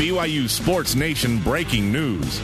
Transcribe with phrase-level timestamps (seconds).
[0.00, 2.40] BYU Sports Nation breaking news.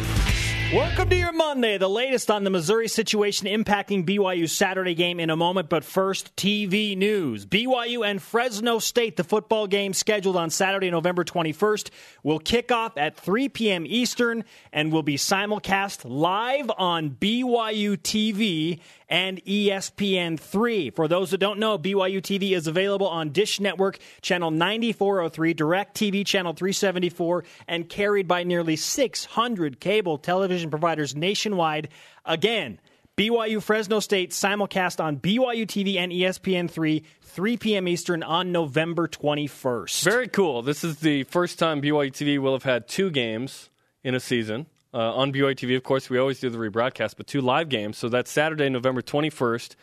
[0.75, 5.30] Welcome to your Monday, the latest on the Missouri situation impacting BYU's Saturday game in
[5.30, 5.71] a moment.
[5.71, 7.46] But first, TV news.
[7.46, 11.88] BYU and Fresno State, the football game scheduled on Saturday, November 21st,
[12.22, 13.86] will kick off at 3 p.m.
[13.86, 20.95] Eastern and will be simulcast live on BYU TV and ESPN3.
[20.95, 25.96] For those that don't know, BYU TV is available on Dish Network, channel 9403, Direct
[25.96, 31.88] TV, channel 374, and carried by nearly 600 cable television providers nationwide.
[32.24, 32.80] Again,
[33.16, 37.88] BYU Fresno State simulcast on BYU TV and ESPN3, 3 p.m.
[37.88, 40.04] Eastern on November 21st.
[40.04, 40.60] Very cool.
[40.62, 43.70] This is the first time BYU TV will have had two games
[44.04, 45.77] in a season uh, on BYU TV.
[45.77, 47.98] Of course, we always do the rebroadcast, but two live games.
[47.98, 49.77] So that's Saturday, November 21st.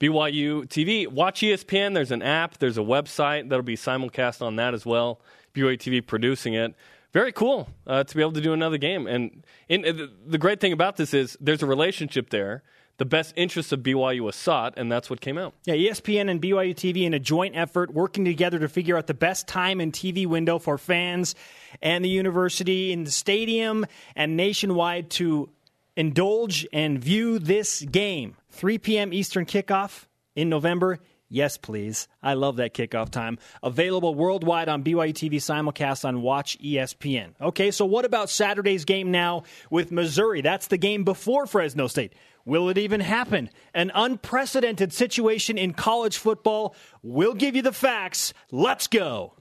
[0.00, 1.06] BYU TV.
[1.06, 1.94] Watch ESPN.
[1.94, 5.20] There's an app, there's a website that'll be simulcast on that as well.
[5.54, 6.74] BYU TV producing it.
[7.12, 9.06] Very cool uh, to be able to do another game.
[9.06, 12.64] And in, uh, the great thing about this is there's a relationship there
[12.96, 15.54] the best interests of BYU was sought, and that's what came out.
[15.64, 19.14] Yeah, ESPN and BYU TV in a joint effort working together to figure out the
[19.14, 21.34] best time and TV window for fans
[21.82, 25.50] and the university in the stadium and nationwide to
[25.96, 28.36] indulge and view this game.
[28.50, 29.12] 3 p.m.
[29.12, 31.00] Eastern kickoff in November.
[31.28, 32.06] Yes, please.
[32.22, 33.38] I love that kickoff time.
[33.62, 37.30] Available worldwide on BYU TV simulcast on Watch ESPN.
[37.40, 40.42] Okay, so what about Saturday's game now with Missouri?
[40.42, 42.12] That's the game before Fresno State.
[42.44, 43.48] Will it even happen?
[43.72, 46.76] An unprecedented situation in college football.
[47.02, 48.34] We'll give you the facts.
[48.52, 49.32] Let's go.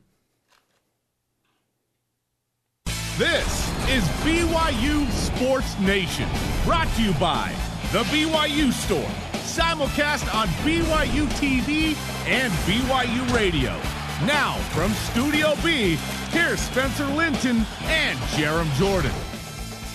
[3.17, 6.27] This is BYU Sports Nation,
[6.63, 7.53] brought to you by
[7.91, 13.79] The BYU Store, simulcast on BYU TV and BYU Radio.
[14.25, 15.99] Now, from Studio B,
[16.31, 19.13] here's Spencer Linton and Jarom Jordan.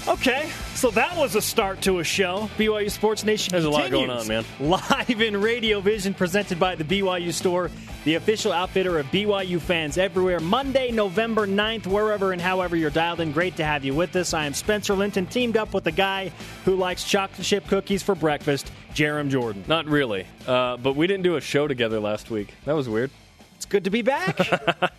[0.06, 2.48] Okay, so that was a start to a show.
[2.57, 3.91] BYU Sports Nation There's continues.
[3.91, 4.45] a lot going on, man.
[4.61, 7.69] Live in Radio Vision, presented by the BYU Store,
[8.05, 10.38] the official outfitter of BYU fans everywhere.
[10.38, 13.33] Monday, November 9th, wherever and however you're dialed in.
[13.33, 14.33] Great to have you with us.
[14.33, 16.31] I am Spencer Linton, teamed up with the guy
[16.65, 19.65] who likes chocolate chip cookies for breakfast, Jarom Jordan.
[19.67, 22.55] Not really, uh, but we didn't do a show together last week.
[22.67, 23.11] That was weird.
[23.56, 24.38] It's good to be back.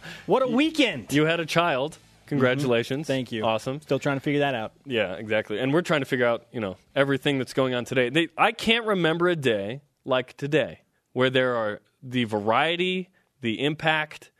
[0.25, 1.13] what a weekend.
[1.13, 1.97] You had a child.
[2.29, 3.03] Congratulations.
[3.03, 3.13] Mm-hmm.
[3.13, 3.44] Thank you.
[3.44, 3.81] Awesome.
[3.81, 4.73] Still trying to figure that out.
[4.85, 5.59] Yeah, exactly.
[5.59, 8.09] And we're trying to figure out, you know, everything that's going on today.
[8.09, 10.81] They, I can't remember a day like today
[11.13, 13.09] where there are the variety,
[13.41, 14.31] the impact,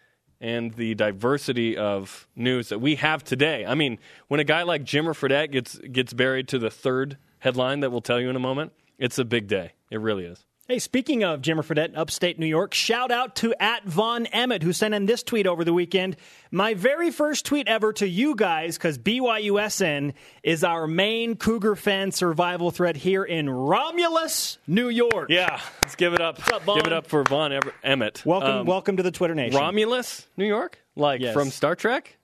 [0.42, 3.66] and the diversity of news that we have today.
[3.66, 4.00] I mean,
[4.30, 8.02] when a guy like Jimmer Fredette gets gets buried to the third headline that we'll
[8.02, 9.74] tell you in a moment, it's a big day.
[9.92, 10.46] It really is.
[10.70, 14.72] Hey, speaking of Jimmer Fredette, upstate New York, shout out to at Von Emmett who
[14.72, 16.16] sent in this tweet over the weekend.
[16.52, 20.14] My very first tweet ever to you guys because BYUSN
[20.44, 25.32] is our main Cougar fan survival thread here in Romulus, New York.
[25.32, 26.38] Yeah, let's give it up.
[26.38, 26.78] What's up, Vaughn?
[26.78, 28.24] give it up for Von Ever- Emmett.
[28.24, 29.60] Welcome, Um, welcome to the Twitter Nation.
[29.60, 31.34] Romulus, New York, like Yes.
[31.34, 32.16] from Star Trek.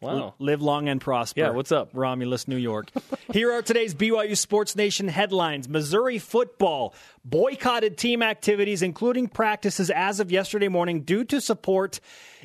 [0.00, 0.34] Wow.
[0.40, 1.38] Live long and prosper.
[1.38, 1.90] Yeah, what's up?
[1.92, 2.90] Romulus, New York.
[3.32, 5.68] Here are today's BYU Sports Nation headlines.
[5.68, 6.92] Missouri football
[7.24, 12.00] boycotted team activities, including practices as of yesterday morning, due to support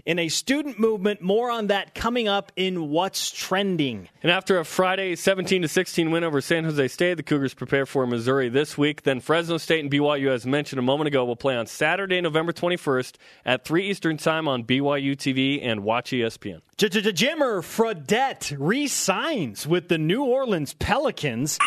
[0.06, 1.22] in a student movement.
[1.22, 4.10] More on that coming up in What's Trending.
[4.22, 7.86] And after a Friday 17 to 16 win over San Jose State, the Cougars prepare
[7.86, 9.04] for Missouri this week.
[9.04, 12.54] Then Fresno State and BYU, as mentioned a moment ago, will play on Saturday, November
[12.54, 16.62] 21st at 3 Eastern Time on BYU TV and Watch ESPN.
[16.78, 21.58] Jimmer Fredette re-signs with the New Orleans Pelicans.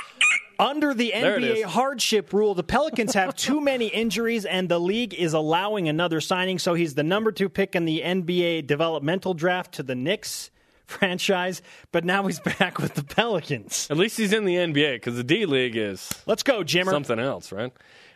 [0.60, 5.32] Under the NBA hardship rule, the Pelicans have too many injuries, and the league is
[5.32, 6.58] allowing another signing.
[6.58, 10.50] So he's the number two pick in the NBA developmental draft to the Knicks
[10.86, 11.62] franchise,
[11.92, 13.88] but now he's back with the Pelicans.
[13.90, 16.90] At least he's in the NBA because the D League is Let's go, Jimmer.
[16.90, 17.72] something else, right?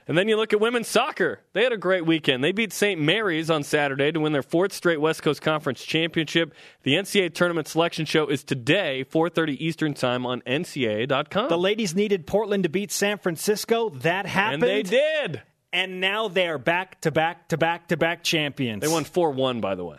[0.07, 1.41] And then you look at women's soccer.
[1.53, 2.45] They had a great weekend.
[2.45, 3.01] They beat St.
[3.01, 6.55] Mary's on Saturday to win their fourth straight West Coast Conference championship.
[6.83, 11.49] The NCAA tournament selection show is today, 4:30 Eastern Time on NCAA.com.
[11.49, 13.89] The ladies needed Portland to beat San Francisco.
[13.91, 14.63] That happened.
[14.65, 15.43] and they did.
[15.73, 18.81] And now they're back to back to back to back champions.
[18.81, 19.97] They won 4-1 by the way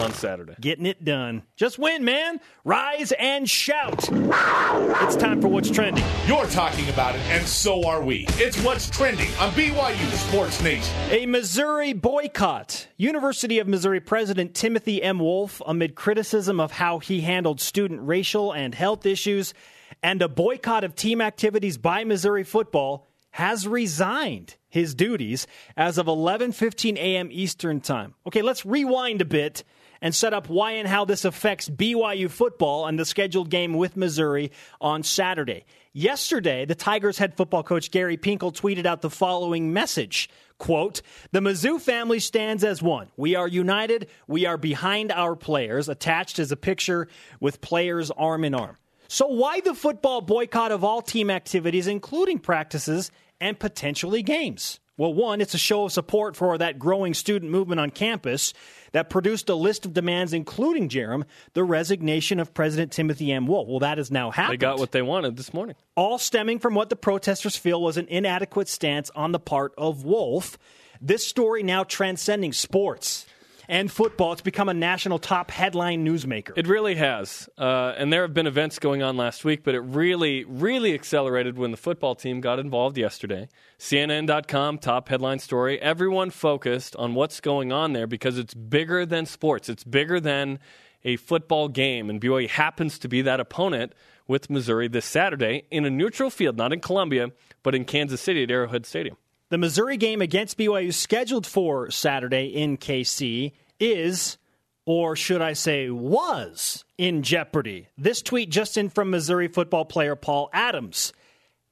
[0.00, 0.54] on Saturday.
[0.60, 1.42] Getting it done.
[1.56, 2.40] Just win, man.
[2.64, 4.08] Rise and shout.
[4.10, 6.04] It's time for what's trending.
[6.26, 8.26] You're talking about it, and so are we.
[8.30, 10.94] It's what's trending on BYU Sports Nation.
[11.10, 12.88] A Missouri boycott.
[12.96, 15.18] University of Missouri President Timothy M.
[15.18, 19.54] Wolfe, amid criticism of how he handled student racial and health issues,
[20.02, 25.46] and a boycott of team activities by Missouri football, has resigned his duties
[25.76, 27.28] as of 11:15 a.m.
[27.30, 28.14] Eastern Time.
[28.26, 29.62] Okay, let's rewind a bit
[30.00, 33.96] and set up why and how this affects BYU football and the scheduled game with
[33.96, 35.64] Missouri on Saturday.
[35.92, 40.28] Yesterday, the Tigers head football coach Gary Pinkel tweeted out the following message.
[40.58, 41.02] Quote,
[41.32, 43.08] the Mizzou family stands as one.
[43.16, 44.08] We are united.
[44.26, 45.88] We are behind our players.
[45.88, 47.08] Attached is a picture
[47.40, 48.76] with players arm in arm.
[49.08, 53.10] So why the football boycott of all team activities, including practices
[53.40, 54.80] and potentially games?
[54.98, 58.54] Well, one, it's a show of support for that growing student movement on campus
[58.92, 63.46] that produced a list of demands, including, Jarom, the resignation of President Timothy M.
[63.46, 63.68] Wolfe.
[63.68, 64.54] Well, that has now happened.
[64.54, 65.76] They got what they wanted this morning.
[65.96, 70.04] All stemming from what the protesters feel was an inadequate stance on the part of
[70.04, 70.56] Wolfe.
[71.00, 73.26] This story now transcending sports
[73.68, 74.32] and football.
[74.32, 76.52] It's become a national top headline newsmaker.
[76.56, 77.48] It really has.
[77.58, 81.58] Uh, and there have been events going on last week, but it really, really accelerated
[81.58, 83.48] when the football team got involved yesterday.
[83.78, 85.80] CNN.com, top headline story.
[85.80, 90.58] Everyone focused on what's going on there because it's bigger than sports, it's bigger than
[91.04, 92.10] a football game.
[92.10, 93.92] And BYU happens to be that opponent
[94.26, 97.30] with Missouri this Saturday in a neutral field, not in Columbia,
[97.62, 99.16] but in Kansas City at Arrowhead Stadium.
[99.48, 104.38] The Missouri game against BYU, scheduled for Saturday in KC, is,
[104.86, 107.86] or should I say, was in jeopardy.
[107.96, 111.12] This tweet just in from Missouri football player Paul Adams.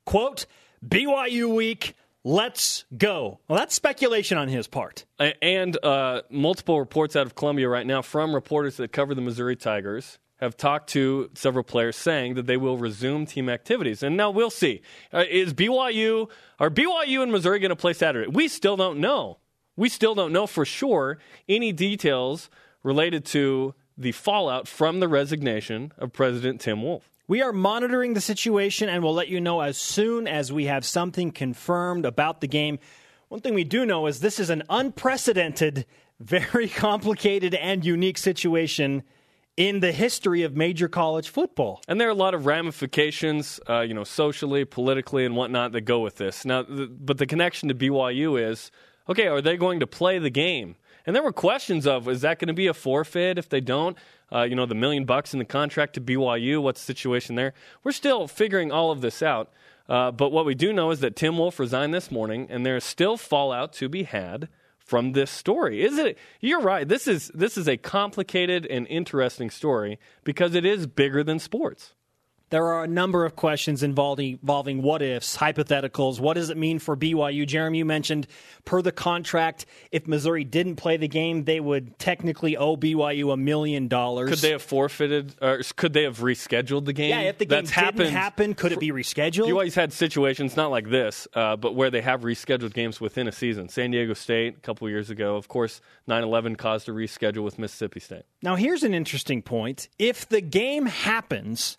[0.07, 0.47] Quote,
[0.87, 3.41] BYU week, let's go.
[3.49, 5.05] Well, that's speculation on his part.
[5.19, 9.57] And uh, multiple reports out of Columbia right now from reporters that cover the Missouri
[9.57, 14.03] Tigers have talked to several players saying that they will resume team activities.
[14.03, 14.83] And now we'll see.
[15.13, 18.29] Uh, is BYU, are BYU and Missouri going to play Saturday?
[18.29, 19.39] We still don't know.
[19.77, 21.19] We still don't know for sure
[21.49, 22.49] any details
[22.83, 27.11] related to the fallout from the resignation of President Tim Wolfe.
[27.27, 30.85] We are monitoring the situation and we'll let you know as soon as we have
[30.85, 32.79] something confirmed about the game.
[33.29, 35.87] One thing we do know is this is an unprecedented,
[36.21, 39.03] very complicated, and unique situation
[39.57, 41.81] in the history of major college football.
[41.87, 45.83] And there are a lot of ramifications, uh, you know, socially, politically, and whatnot that
[45.83, 46.45] go with this.
[46.45, 48.71] Now, but the connection to BYU is
[49.09, 50.77] okay, are they going to play the game?
[51.07, 53.97] And there were questions of is that going to be a forfeit if they don't?
[54.33, 57.53] Uh, you know, the million bucks in the contract to BYU, what's the situation there?
[57.85, 59.53] We're still figuring all of this out.
[59.87, 62.77] Uh, but what we do know is that Tim Wolfe resigned this morning, and there
[62.77, 64.49] is still fallout to be had
[64.85, 65.83] from this story.
[65.83, 66.19] Is it?
[66.41, 66.87] You're right.
[66.87, 71.95] This is this is a complicated and interesting story because it is bigger than sports.
[72.51, 76.21] There are a number of questions involving, involving what ifs, hypotheticals.
[76.21, 77.47] What does it mean for BYU?
[77.47, 78.27] Jeremy, you mentioned
[78.65, 83.37] per the contract, if Missouri didn't play the game, they would technically owe BYU a
[83.37, 84.31] million dollars.
[84.31, 87.11] Could they have forfeited, or could they have rescheduled the game?
[87.11, 88.11] Yeah, if the game That's didn't happened.
[88.11, 89.49] happen, could it be rescheduled?
[89.49, 93.33] BYU's had situations not like this, uh, but where they have rescheduled games within a
[93.33, 93.69] season.
[93.69, 98.01] San Diego State a couple years ago, of course, 9/11 caused a reschedule with Mississippi
[98.01, 98.23] State.
[98.43, 99.89] Now, here's an interesting point.
[99.99, 101.79] If the game happens,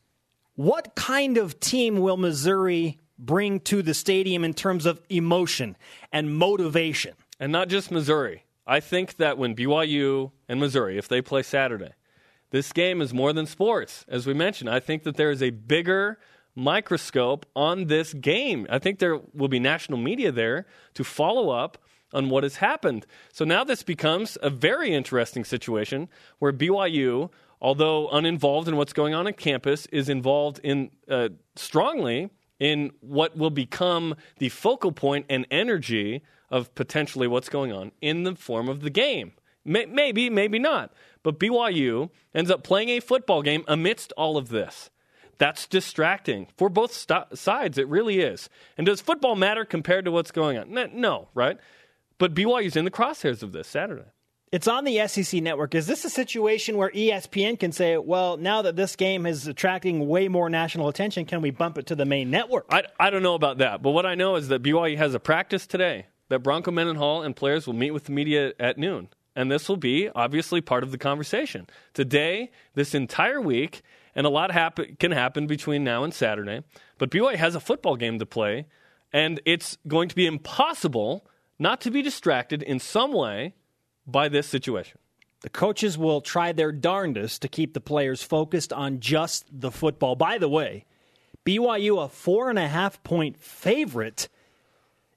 [0.55, 5.77] what kind of team will Missouri bring to the stadium in terms of emotion
[6.11, 7.13] and motivation?
[7.39, 8.43] And not just Missouri.
[8.67, 11.91] I think that when BYU and Missouri, if they play Saturday,
[12.51, 14.05] this game is more than sports.
[14.07, 16.19] As we mentioned, I think that there is a bigger
[16.55, 18.65] microscope on this game.
[18.69, 21.77] I think there will be national media there to follow up
[22.13, 23.05] on what has happened.
[23.33, 26.07] So now this becomes a very interesting situation
[26.39, 27.29] where BYU,
[27.61, 33.37] although uninvolved in what's going on on campus, is involved in uh, strongly in what
[33.37, 38.69] will become the focal point and energy of potentially what's going on in the form
[38.69, 39.33] of the game.
[39.65, 40.93] May- maybe, maybe not.
[41.23, 44.89] But BYU ends up playing a football game amidst all of this.
[45.37, 47.77] That's distracting for both st- sides.
[47.77, 48.49] It really is.
[48.77, 50.71] And does football matter compared to what's going on?
[50.93, 51.57] No, right?
[52.17, 54.05] But BYU's in the crosshairs of this Saturday.
[54.55, 55.75] It's on the SEC network.
[55.75, 60.07] Is this a situation where ESPN can say, well, now that this game is attracting
[60.07, 62.65] way more national attention, can we bump it to the main network?
[62.69, 65.19] I, I don't know about that, but what I know is that BYU has a
[65.19, 69.09] practice today that Bronco Mendenhall and players will meet with the media at noon.
[69.35, 71.67] And this will be obviously part of the conversation.
[71.93, 73.81] Today, this entire week,
[74.15, 76.63] and a lot happen, can happen between now and Saturday,
[76.97, 78.67] but BYU has a football game to play,
[79.11, 81.27] and it's going to be impossible
[81.59, 83.53] not to be distracted in some way
[84.07, 84.99] by this situation.
[85.41, 90.15] The coaches will try their darndest to keep the players focused on just the football.
[90.15, 90.85] By the way,
[91.45, 94.27] BYU a four and a half point favorite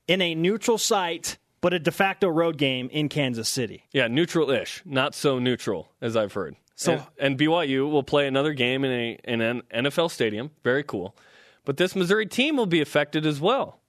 [0.07, 3.85] in a neutral site, but a de facto road game in Kansas City.
[3.93, 6.57] Yeah, neutral ish, not so neutral as I've heard.
[6.75, 10.51] So- and, and BYU will play another game in a in an NFL stadium.
[10.63, 11.17] Very cool.
[11.65, 13.81] But this Missouri team will be affected as well.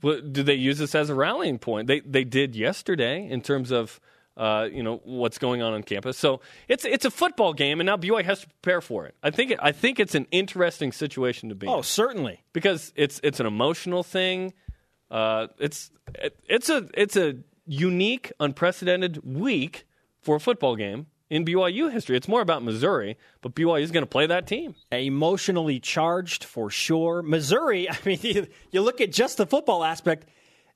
[0.00, 1.86] Do they use this as a rallying point?
[1.88, 4.00] They they did yesterday in terms of
[4.36, 6.16] uh, you know what's going on on campus.
[6.18, 9.14] So it's it's a football game, and now BYU has to prepare for it.
[9.22, 11.66] I think I think it's an interesting situation to be.
[11.66, 12.42] Oh, in certainly.
[12.52, 14.54] because it's it's an emotional thing.
[15.10, 17.36] Uh, it's it, it's a it's a
[17.66, 19.86] unique, unprecedented week
[20.20, 22.16] for a football game in BYU history.
[22.16, 24.74] It's more about Missouri, but BYU is going to play that team.
[24.90, 27.22] Emotionally charged for sure.
[27.22, 30.26] Missouri, I mean, you, you look at just the football aspect,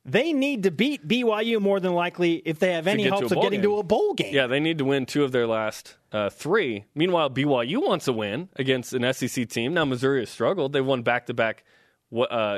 [0.06, 3.60] they need to beat BYU more than likely if they have any hopes of getting
[3.60, 3.70] game.
[3.70, 4.34] to a bowl game.
[4.34, 6.84] Yeah, they need to win two of their last uh, three.
[6.94, 9.74] Meanwhile, BYU wants a win against an SEC team.
[9.74, 10.72] Now Missouri has struggled.
[10.72, 11.64] They won back to back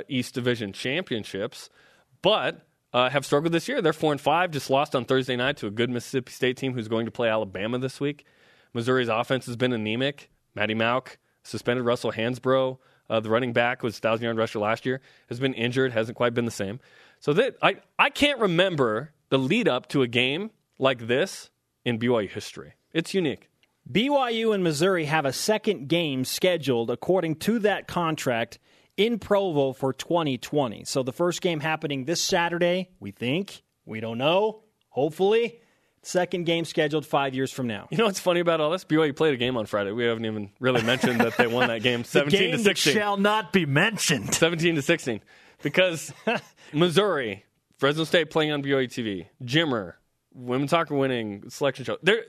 [0.09, 1.71] East Division championships,
[2.23, 2.61] but
[2.93, 3.83] uh, have struggled this year.
[3.83, 4.51] They're four and five.
[4.51, 7.29] Just lost on Thursday night to a good Mississippi State team who's going to play
[7.29, 8.25] Alabama this week.
[8.75, 10.31] Missouri's offense has been anemic.
[10.55, 12.79] Maty Mauk suspended Russell Hansbrough.
[13.11, 15.01] Uh, the running back was thousand yard rusher last year.
[15.29, 15.93] Has been injured.
[15.93, 16.81] Hasn't quite been the same.
[17.21, 21.51] So that I I can't remember the lead up to a game like this
[21.85, 22.75] in BYU history.
[22.93, 23.49] It's unique.
[23.91, 28.59] BYU and Missouri have a second game scheduled according to that contract
[28.97, 30.85] in Provo for 2020.
[30.85, 33.63] So the first game happening this Saturday, we think.
[33.87, 34.63] We don't know.
[34.91, 35.61] Hopefully.
[36.03, 37.89] Second game scheduled five years from now.
[37.91, 38.85] You know what's funny about all this?
[38.85, 39.91] BYU played a game on Friday.
[39.93, 42.95] We haven't even really mentioned that they won that game, seventeen game to that sixteen.
[42.95, 44.35] shall not be mentioned.
[44.35, 45.21] 17 to 16
[45.63, 46.13] because
[46.73, 47.45] Missouri,
[47.79, 49.95] Fresno State playing on BYU TV, Jimmer,
[50.35, 51.99] women's soccer winning selection show.
[52.03, 52.25] They're,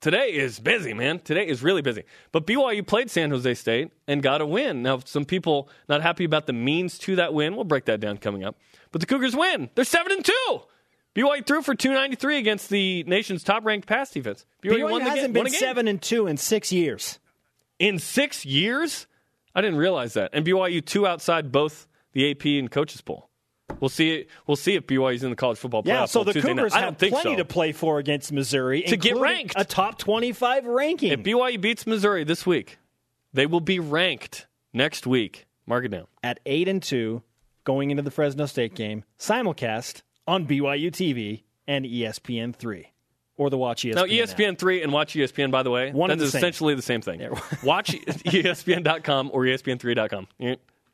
[0.00, 1.18] today is busy, man.
[1.20, 2.04] Today is really busy.
[2.32, 4.82] But BYU played San Jose State and got a win.
[4.82, 7.54] Now, some people not happy about the means to that win.
[7.56, 8.56] We'll break that down coming up.
[8.92, 9.70] But the Cougars win.
[9.74, 10.32] They're 7 and 2.
[11.14, 14.44] BYU threw for 293 against the nation's top ranked pass defense.
[14.62, 15.60] BYU won the hasn't game, been won a game.
[15.60, 17.20] seven and two in six years.
[17.78, 19.06] in six years.
[19.54, 20.30] I didn't realize that.
[20.32, 23.28] And BYU two outside both the AP and coaches poll.
[23.80, 24.26] We'll see.
[24.46, 25.86] We'll see if BYU's in the college football playoff.
[25.86, 26.56] Yeah, so the Tuesday night.
[26.56, 27.36] Cougars I have plenty so.
[27.36, 29.54] to play for against Missouri To get ranked.
[29.56, 31.12] a top twenty-five ranking.
[31.12, 32.78] If BYU beats Missouri this week,
[33.32, 35.46] they will be ranked next week.
[35.66, 36.06] Mark it down.
[36.22, 37.22] at eight and two,
[37.64, 42.92] going into the Fresno State game, simulcast on BYU TV and ESPN three,
[43.38, 43.94] or the Watch ESPN.
[43.94, 44.10] Now, app.
[44.10, 45.50] ESPN three and Watch ESPN.
[45.50, 47.26] By the way, One and that's the essentially the same thing.
[47.64, 50.26] Watch E ESPN.com or E ESPN3.com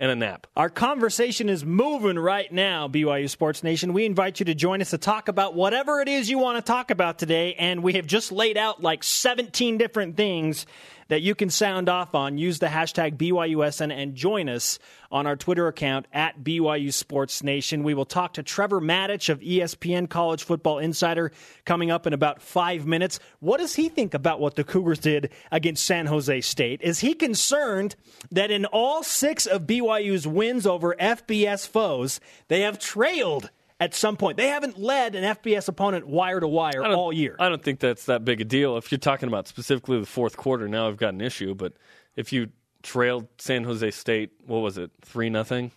[0.00, 0.46] and a nap.
[0.56, 3.92] Our conversation is moving right now, BYU Sports Nation.
[3.92, 6.62] We invite you to join us to talk about whatever it is you want to
[6.62, 7.54] talk about today.
[7.54, 10.64] And we have just laid out like 17 different things
[11.10, 12.38] that you can sound off on.
[12.38, 14.78] Use the hashtag BYUSN and join us
[15.10, 17.82] on our Twitter account at BYU Sports Nation.
[17.82, 21.32] We will talk to Trevor Matich of ESPN College Football Insider
[21.64, 23.18] coming up in about five minutes.
[23.40, 26.80] What does he think about what the Cougars did against San Jose State?
[26.80, 27.96] Is he concerned
[28.30, 34.16] that in all six of BYU's wins over FBS foes, they have trailed at some
[34.16, 34.36] point?
[34.36, 37.36] They haven't led an FBS opponent wire to wire all year.
[37.38, 38.76] I don't think that's that big a deal.
[38.76, 41.54] If you're talking about specifically the fourth quarter, now I've got an issue.
[41.54, 41.74] But
[42.16, 42.50] if you
[42.82, 45.72] trailed San Jose State, what was it, three nothing?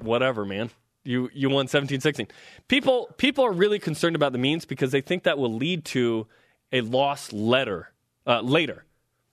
[0.00, 0.70] Whatever, man.
[1.04, 2.28] You you won 17-16.
[2.66, 6.26] People people are really concerned about the means because they think that will lead to
[6.72, 7.92] a loss letter
[8.26, 8.84] uh, later.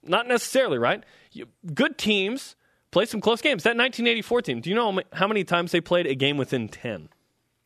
[0.03, 1.03] Not necessarily, right?
[1.31, 2.55] You, good teams
[2.93, 3.63] play some close games.
[3.63, 4.61] That 1984 team.
[4.61, 7.09] Do you know how many times they played a game within 10?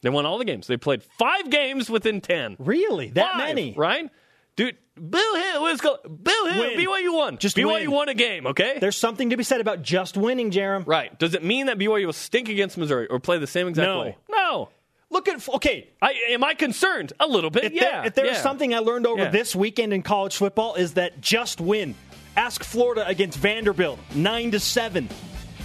[0.01, 0.67] They won all the games.
[0.67, 2.55] They played five games within 10.
[2.59, 3.09] really?
[3.09, 3.73] That Five, many?
[3.75, 4.09] right?
[4.55, 5.97] Dude, Bill Hill, let's go.
[6.03, 6.79] Bill Hill, Win.
[6.79, 7.37] BYU won.
[7.37, 7.91] Just BYU win.
[7.91, 8.77] won a game, okay?
[8.79, 10.83] There's something to be said about just winning, Jarom.
[10.87, 11.17] right.
[11.19, 13.99] Does it mean that BYU will stink against Missouri or play the same exact No.
[14.01, 14.17] way?
[14.29, 14.69] No.
[15.09, 15.87] Look at okay.
[16.01, 17.13] I, am I concerned?
[17.19, 17.81] A little bit, If, yeah.
[17.81, 18.41] there, if there's yeah.
[18.41, 19.29] something I learned over Yeah.
[19.29, 21.95] this weekend in college football is that just win.
[22.37, 25.09] Ask Florida against Vanderbilt, nine to seven.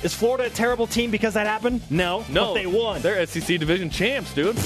[0.02, 1.82] Is Florida a terrible team because that happened?
[1.90, 3.02] No, No, but they won.
[3.02, 4.56] They're SEC division champs, dude.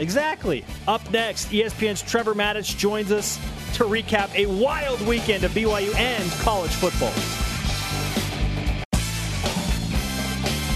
[0.00, 0.64] Exactly.
[0.88, 3.36] Up next, ESPN's Trevor Matich joins us
[3.74, 7.12] to recap a wild weekend of BYU and college football.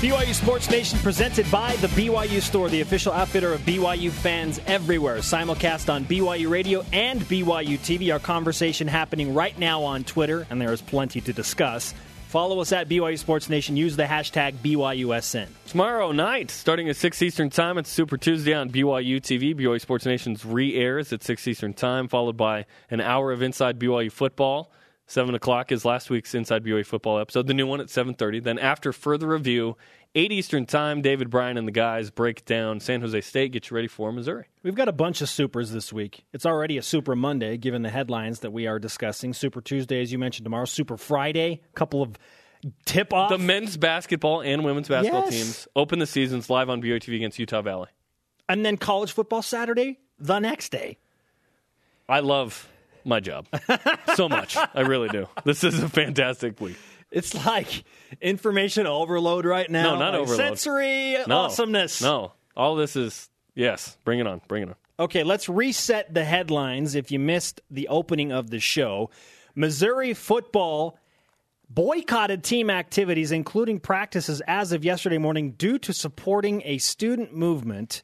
[0.00, 5.18] BYU Sports Nation presented by the BYU Store, the official outfitter of BYU fans everywhere.
[5.18, 8.10] Simulcast on BYU Radio and BYU TV.
[8.10, 11.92] Our conversation happening right now on Twitter, and there is plenty to discuss.
[12.28, 13.76] Follow us at BYU Sports Nation.
[13.76, 15.48] Use the hashtag BYUSN.
[15.66, 19.54] Tomorrow night, starting at 6 Eastern Time, it's Super Tuesday on BYU TV.
[19.54, 23.78] BYU Sports Nation's re airs at 6 Eastern Time, followed by an hour of Inside
[23.78, 24.72] BYU Football.
[25.10, 28.44] 7 o'clock is last week's Inside BYU Football episode, the new one at 7.30.
[28.44, 29.76] Then after further review,
[30.14, 33.74] 8 Eastern Time, David Bryan and the guys break down San Jose State, get you
[33.74, 34.44] ready for Missouri.
[34.62, 36.24] We've got a bunch of supers this week.
[36.32, 39.34] It's already a Super Monday, given the headlines that we are discussing.
[39.34, 40.64] Super Tuesday, as you mentioned tomorrow.
[40.64, 42.16] Super Friday, a couple of
[42.84, 43.30] tip off.
[43.30, 45.30] The men's basketball and women's basketball Yes.
[45.30, 47.88] teams open the seasons live on BYU TV against Utah Valley.
[48.48, 50.98] and then college football Saturday, the next day.
[52.08, 52.68] I love
[53.10, 53.46] my job
[54.14, 54.56] so much.
[54.56, 55.28] I really do.
[55.44, 56.76] This is a fantastic week.
[57.10, 57.84] It's like
[58.20, 59.82] information overload right now.
[59.94, 60.38] No, not like overload.
[60.38, 61.36] Sensory No.
[61.40, 62.00] awesomeness.
[62.00, 63.98] No, all this is yes.
[64.04, 64.40] Bring it on.
[64.48, 64.76] Bring it on.
[64.98, 69.10] Okay, let's reset the headlines if you missed the opening of the show.
[69.54, 70.98] Missouri football
[71.68, 78.02] boycotted team activities, including practices, as of yesterday morning due to supporting a student movement.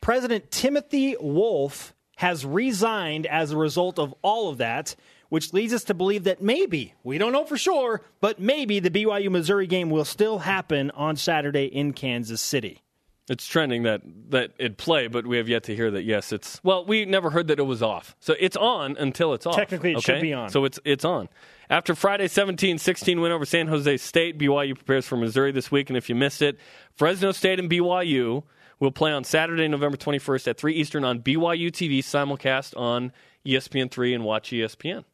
[0.00, 4.96] President Timothy Wolfe has resigned as a result of all of that,
[5.28, 8.90] which leads us to believe that maybe, we don't know for sure, but maybe the
[8.90, 12.82] BYU Missouri game will still happen on Saturday in Kansas City.
[13.28, 16.04] It's trending that that it play, but we have yet to hear that.
[16.04, 16.84] Yes, it's well.
[16.84, 19.56] We never heard that it was off, so it's on until it's off.
[19.56, 20.48] Technically, it should be on.
[20.48, 21.28] So it's it's on.
[21.68, 25.90] After Friday's 17-16 win over San Jose State, BYU prepares for Missouri this week.
[25.90, 26.56] And if you missed it,
[26.94, 28.44] Fresno State and BYU
[28.78, 33.12] will play on Saturday, November 21st at 3 Eastern on BYU TV, simulcast on
[33.44, 35.04] E ESPN3 and Watch ESPN.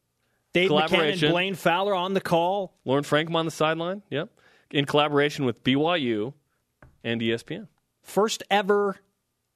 [0.52, 2.74] Dave McCann and Blaine Fowler on the call.
[2.84, 4.28] Lauren Frankham on the sideline, yep,
[4.70, 6.34] in collaboration with BYU
[7.04, 7.68] and ESPN.
[8.02, 8.98] first ever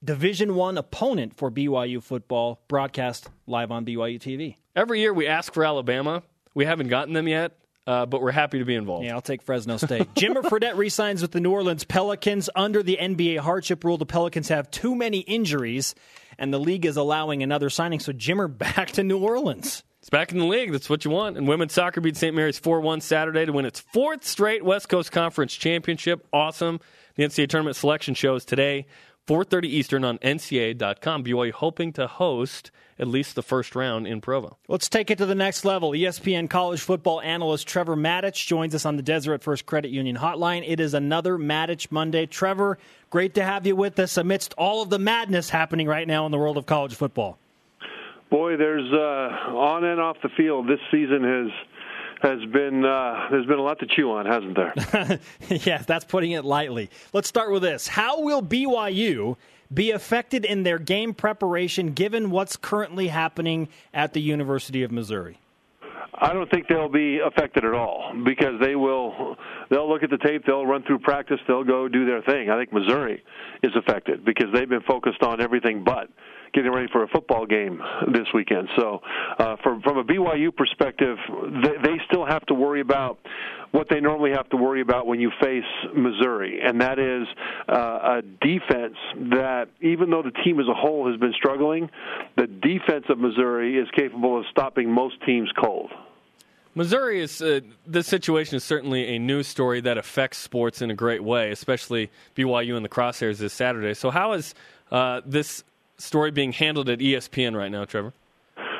[0.02, 4.56] Division One opponent for BYU football broadcast live on BYU TV.
[4.75, 6.22] Every year we ask for Alabama.
[6.54, 9.05] We haven't gotten them yet, uh, but we're happy to be involved.
[9.05, 10.12] Yeah, I'll take Fresno State.
[10.14, 13.97] Jimmer Fredette resigns with the New Orleans Pelicans under the NBA hardship rule.
[13.97, 15.95] The Pelicans have too many injuries,
[16.38, 18.00] and the league is allowing another signing.
[18.00, 19.83] So Jimmer back to New Orleans.
[20.00, 20.71] It's back in the league.
[20.71, 21.37] That's what you want.
[21.37, 22.35] And women's soccer beat St.
[22.35, 26.26] Mary's 4 1 Saturday to win its fourth straight West Coast Conference championship.
[26.33, 26.78] Awesome.
[27.16, 28.87] The NCAA tournament selection shows today,
[29.26, 31.25] 4.30 Eastern on NCAA.com.
[31.25, 34.56] BYU hoping to host at least the first round in Provo.
[34.68, 35.90] Let's take it to the next level.
[35.90, 40.64] ESPN college football analyst Trevor Matich joins us on the Deseret First Credit Union hotline.
[40.66, 42.26] It is another Matich Monday.
[42.26, 42.78] Trevor,
[43.11, 46.33] great to have you with us amidst all of the madness happening right now in
[46.33, 47.38] the world of college football.
[48.30, 50.68] Boy, there's uh, on and off the field.
[50.68, 51.52] This season has
[52.23, 55.20] has been uh, there's been a lot to chew on, hasn't there?
[55.64, 56.90] yes, that's putting it lightly.
[57.12, 57.88] Let's start with this.
[57.88, 59.36] How will BYU
[59.73, 65.38] be affected in their game preparation given what's currently happening at the University of Missouri?
[66.19, 69.36] I don't think they'll be affected at all because they will
[69.69, 72.49] they'll look at the tape, they'll run through practice, they'll go do their thing.
[72.49, 73.23] I think Missouri
[73.62, 76.08] is affected because they've been focused on everything but
[76.56, 78.69] getting ready for a football game this weekend.
[78.76, 79.00] So,
[79.38, 81.19] uh, from from a BYU perspective,
[81.62, 83.19] they, they still have to worry about
[83.73, 85.64] what they normally have to worry about when you face
[85.95, 87.26] Missouri, and that is
[87.69, 88.97] uh, a defense
[89.30, 91.90] that, even though the team as a whole has been struggling,
[92.36, 95.90] the defense of Missouri is capable of stopping most teams cold.
[96.75, 100.95] Missouri is uh, this situation is certainly a news story that affects sports in a
[100.95, 103.95] great way, especially BYU in the crosshairs this Saturday.
[103.95, 104.54] So, how is
[104.90, 105.64] uh, this
[105.99, 108.13] story being handled at ESPN right now, Trevor?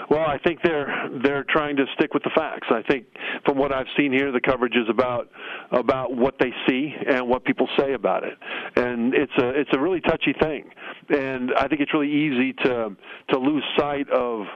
[0.09, 2.69] Well, I think they're they're trying to stick with the facts.
[2.71, 3.07] I think
[3.45, 5.29] from what I've seen here, the coverage is about
[5.73, 8.39] about what they see and what people say about it,
[8.77, 10.71] and it's a it's a really touchy thing,
[11.09, 12.97] and I think it's really easy to
[13.31, 14.47] to lose sight of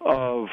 [0.00, 0.46] of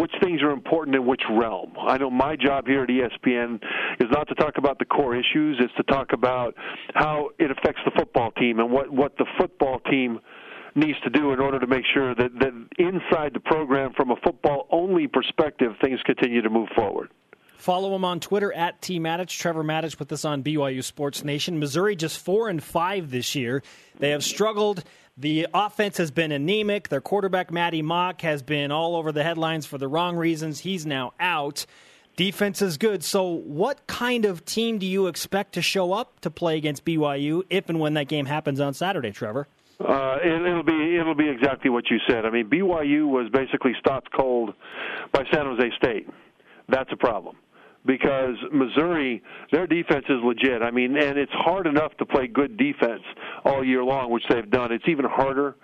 [0.00, 1.72] which things are important in which realm.
[1.78, 3.56] I know my job here at ESPN
[4.00, 6.54] is not to talk about the core issues; it's to talk about
[6.94, 10.18] how it affects the football team and what what the football team
[10.76, 14.16] needs to do in order to make sure that, that inside the program, from a
[14.16, 17.10] football only perspective, things continue to move forward.
[17.56, 19.36] Follow him on Twitter at T Matich.
[19.38, 21.58] Trevor Matich with us on BYU Sports Nation.
[21.58, 23.62] Missouri just four and five this year.
[23.98, 24.84] They have struggled.
[25.16, 26.90] The offense has been anemic.
[26.90, 30.60] Their quarterback Maty Mauk has been all over the headlines for the wrong reasons.
[30.60, 31.64] He's now out.
[32.16, 33.02] Defense is good.
[33.02, 37.42] So, what kind of team do you expect to show up to play against BYU
[37.48, 39.48] if and when that game happens on Saturday, Trevor?
[39.78, 42.24] Uh, it, it'll be it'll be exactly what you said.
[42.24, 44.54] I mean, BYU was basically stopped cold
[45.12, 46.08] by San Jose State.
[46.68, 47.36] That's a problem
[47.86, 50.62] because Missouri, their defense is legit.
[50.62, 53.02] I mean, and it's hard enough to play good defense
[53.44, 54.72] all year long, which they've done.
[54.72, 55.54] It's even harder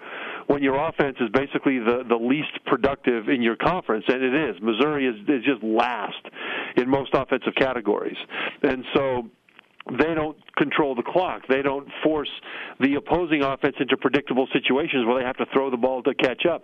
[0.47, 4.63] when your offense is basically the the least productive in your conference, and it is.
[4.63, 6.25] Missouri is is just last
[6.77, 8.17] in most offensive categories,
[8.63, 9.29] and so
[9.91, 11.43] they don't control the clock.
[11.49, 12.31] They don't force
[12.79, 16.47] the opposing offense into predictable situations where they have to throw the ball to catch
[16.47, 16.63] up.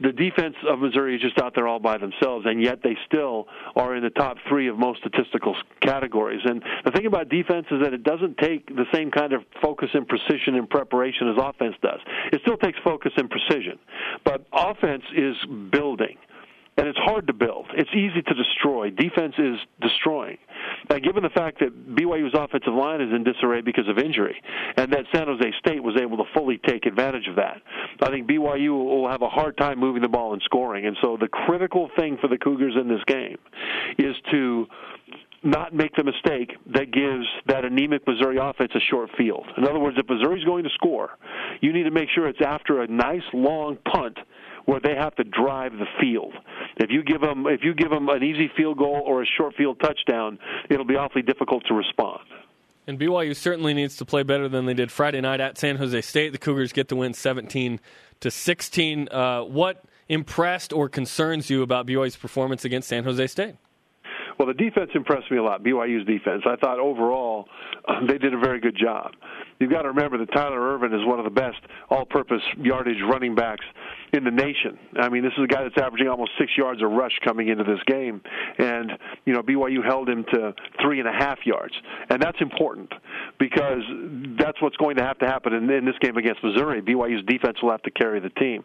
[0.00, 3.46] The defense of Missouri is just out there all by themselves, and yet they still
[3.76, 6.40] are in the top three of most statistical categories.
[6.44, 9.90] And the thing about defense is that it doesn't take the same kind of focus
[9.92, 12.00] and precision and preparation as offense does.
[12.32, 13.78] It still takes focus and precision,
[14.24, 15.36] but offense is
[15.70, 16.16] building
[16.76, 17.66] and it's hard to build.
[17.74, 18.90] It's easy to destroy.
[18.90, 20.38] Defense is destroying.
[20.88, 24.40] And given the fact that BYU's offensive line is in disarray because of injury,
[24.76, 27.60] and that San Jose State was able to fully take advantage of that,
[28.00, 30.86] I think BYU will have a hard time moving the ball and scoring.
[30.86, 33.38] And so the critical thing for the Cougars in this game
[33.98, 34.66] is to
[35.44, 39.44] not make the mistake that gives that anemic Missouri offense a short field.
[39.56, 41.10] In other words, if Missouri's going to score,
[41.60, 44.18] you need to make sure it's after a nice long punt
[44.64, 46.32] where they have to drive the field.
[46.76, 49.54] If you give them if you give them an easy field goal or a short
[49.56, 50.38] field touchdown,
[50.70, 52.20] it'll be awfully difficult to respond.
[52.86, 56.00] And BYU certainly needs to play better than they did Friday night at San Jose
[56.00, 56.32] State.
[56.32, 57.78] The Cougars get the win 17
[58.20, 59.08] to 16.
[59.08, 63.54] Uh, what impressed or concerns you about BYU's performance against San Jose State?
[64.38, 65.62] Well, the defense impressed me a lot.
[65.62, 66.42] BYU's defense.
[66.46, 67.48] I thought overall
[68.08, 69.12] they did a very good job.
[69.60, 73.36] You've got to remember that Tyler Ervin is one of the best all-purpose yardage running
[73.36, 73.64] backs
[74.12, 74.78] in the nation.
[75.00, 77.64] I mean, this is a guy that's averaging almost six yards a rush coming into
[77.64, 78.20] this game,
[78.58, 78.92] and
[79.24, 81.72] you know BYU held him to three and a half yards,
[82.10, 82.92] and that's important
[83.38, 83.80] because
[84.38, 86.82] that's what's going to have to happen in, in this game against Missouri.
[86.82, 88.62] BYU's defense will have to carry the team.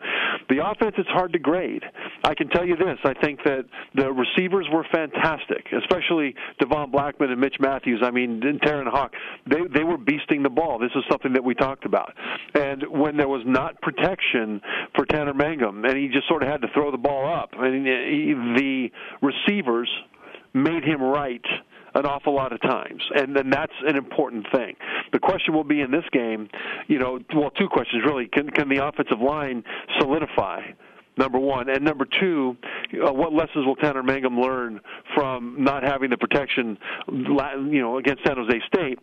[0.50, 1.84] The offense is hard to grade.
[2.26, 7.32] I can tell you this: I think that the receivers were fantastic, especially Devon Blackmon
[7.32, 8.02] and Mitch Mathews.
[8.04, 9.12] I mean, and Terenn Houk.
[9.50, 10.78] They they were beasting the ball.
[10.78, 12.14] This is something that we talked about,
[12.54, 14.60] and when there was not protection
[14.94, 17.54] for Tanner Mangum, and he just sort of had to throw the ball up.
[17.60, 18.90] Mean, he, the
[19.22, 19.90] receivers
[20.54, 21.46] made him right
[21.96, 24.76] an awful lot of times, and then that's an important thing.
[25.14, 26.50] The question will be in this game,
[26.88, 29.64] you know, well, two questions really: can can the offensive line
[30.00, 30.62] solidify?
[31.20, 32.56] Number one, and number two,
[33.04, 34.80] uh, what lessons will Tanner Mangum learn
[35.16, 39.00] from not having the protection, you know, against San Jose State?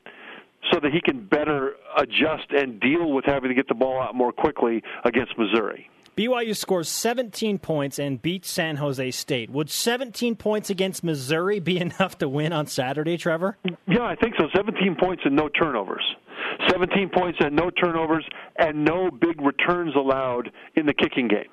[0.72, 4.14] so that he can better adjust and deal with having to get the ball out
[4.14, 5.90] more quickly against Missouri.
[6.16, 9.50] BYU scores 17 points and beats San Jose State.
[9.50, 13.56] Would 17 points against Missouri be enough to win on Saturday, Trevor?
[13.86, 14.46] Yeah, I think so.
[14.54, 16.04] 17 points and no turnovers.
[16.68, 18.24] 17 points and no turnovers
[18.56, 21.48] and no big returns allowed in the kicking game.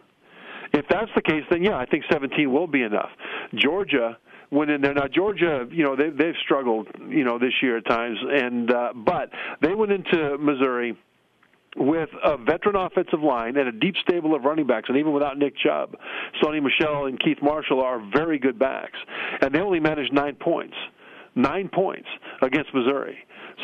[0.74, 3.10] If that's the case, then yeah, I think 17 will be enough.
[3.56, 4.18] Georgia
[4.52, 4.94] went in there.
[4.94, 8.94] Now Georgia, you know, they they've struggled, you know, this year at times, and uh,
[8.96, 9.30] but
[9.62, 10.98] they went into Missouri
[11.76, 15.38] with a veteran offensive line and a deep stable of running backs, and even without
[15.38, 15.96] Nick Chubb,
[16.44, 18.98] Sony Michel and Keith Marshall are very good backs,
[19.42, 20.76] and they only managed nine points,
[21.36, 22.08] nine points
[22.42, 23.18] against Missouri.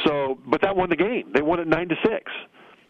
[0.06, 1.32] So, but that won the game.
[1.34, 2.32] They won it nine to six.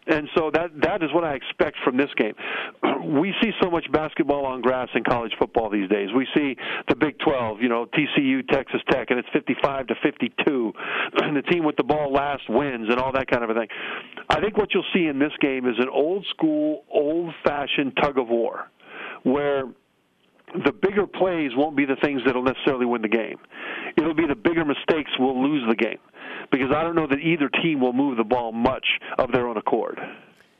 [0.08, 2.34] And so that that is what I expect from this game.
[3.08, 6.10] We see so much basketball on grass in college football these days.
[6.14, 6.56] We see
[6.88, 10.72] the Big 12, you know, TCU, Texas Tech, and it's 55 to 52,
[11.22, 13.68] and the team with the ball last wins, and all that kind of a thing.
[14.28, 18.18] I think what you'll see in this game is an old school, old fashioned tug
[18.18, 18.70] of war,
[19.22, 19.64] where
[20.64, 23.38] the bigger plays won't be the things that'll necessarily win the game.
[23.96, 25.98] It'll be the bigger mistakes will lose the game
[26.50, 28.86] because I don't know that either team will move the ball much
[29.18, 29.98] of their own accord.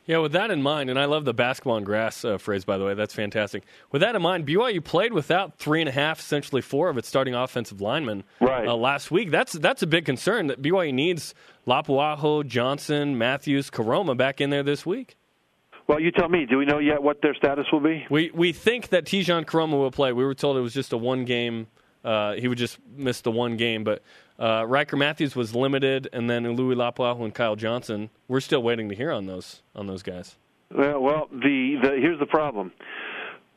[0.09, 2.79] Yeah, with that in mind, and I love the basketball on grass uh, phrase, by
[2.79, 2.95] the way.
[2.95, 3.63] That's fantastic.
[3.91, 7.07] With that in mind, BYU played without three and a half, essentially four of its
[7.07, 8.67] starting offensive linemen right.
[8.67, 9.29] uh, last week.
[9.29, 11.35] That's that's a big concern that BYU needs
[11.67, 15.15] Lapuaho, Johnson, Mathews, Koroma back in there this week.
[15.85, 16.47] Well, you tell me.
[16.49, 18.03] Do we know yet what their status will be?
[18.09, 20.11] We we think that Tejan Koroma will play.
[20.11, 21.67] We were told it was just a one game.
[22.03, 24.01] Uh, he would just miss the one game, but
[24.39, 28.09] uh, Ryker Mathews was limited, and then Ului Lapuaho and Kyle Johnson.
[28.27, 30.37] We're still waiting to hear on those on those guys.
[30.73, 32.71] Well, well, the, the here's the problem.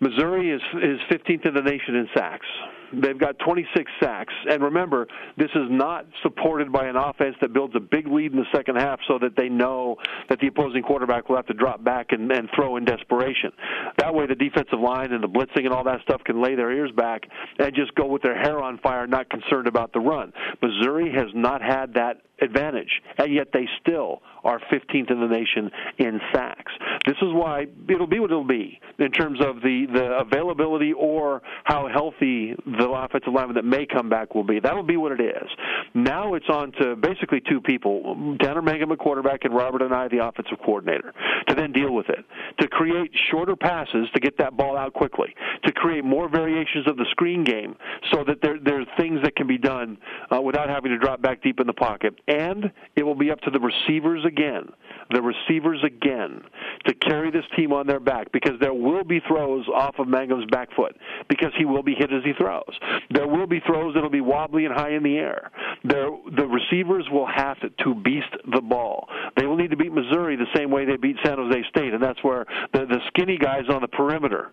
[0.01, 2.47] Missouri is is 15th in the nation in sacks.
[2.93, 4.35] They've got 26 sacks.
[4.49, 8.39] And remember, this is not supported by an offense that builds a big lead in
[8.39, 9.97] the second half so that they know
[10.29, 13.53] that the opposing quarterback will have to drop back and, and throw in desperation.
[13.99, 16.71] That way, the defensive line and the blitzing and all that stuff can lay their
[16.71, 17.23] ears back
[17.59, 20.33] and just go with their hair on fire, not concerned about the run.
[20.61, 25.71] Missouri has not had that advantage, and yet they still are 15th in the nation
[25.99, 26.73] in sacks.
[27.07, 31.43] This is why it'll be what it'll be in terms of the, the availability or
[31.65, 34.61] how healthy the offensive lineman that may come back will be.
[34.61, 35.49] That'll be what it is.
[35.95, 40.25] Now it's on to basically two people, Tanner Mangum, a quarterback, and Robert Anae, the
[40.25, 41.12] offensive coordinator,
[41.49, 42.25] to then deal with it,
[42.61, 46.97] to create shorter passes to get that ball out quickly, to create more variations of
[46.97, 47.77] the screen game
[48.12, 49.99] so that there, there's things that can be done
[50.35, 53.40] uh, without having to drop back deep in the pocket and it will be up
[53.40, 54.68] to the receivers again,
[55.11, 56.42] the receivers again,
[56.87, 60.47] to carry this team on their back because there will be throws off of Mangum's
[60.51, 60.97] back foot
[61.29, 62.72] because he will be hit as he throws.
[63.11, 65.51] There will be throws that'll be wobbly and high in the air.
[65.85, 69.09] There, the receivers will have to beast the ball.
[69.37, 72.03] They will need to beat Missouri the same way they beat San Jose State, and
[72.03, 74.53] that's where the, the skinny guys on the perimeter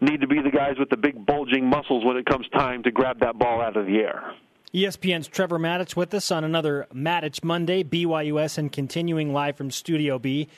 [0.00, 2.90] need to be the guys with the big bulging muscles when it comes time to
[2.90, 4.34] grab that ball out of the air.
[4.72, 10.18] ESPN's Trevor Matich with us on another Matich Monday, BYUS, and continuing live from Studio
[10.18, 10.48] B.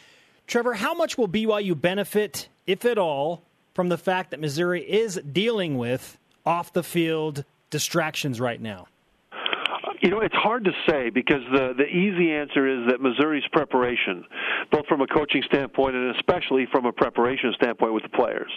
[0.46, 5.20] Trevor, how much will BYU benefit, if at all, from the fact that Missouri is
[5.32, 8.86] dealing with off the field distractions right now?
[10.02, 14.24] You know, it's hard to say because the the easy answer is that Missouri's preparation,
[14.72, 18.50] both from a coaching standpoint and especially from a preparation standpoint with the players,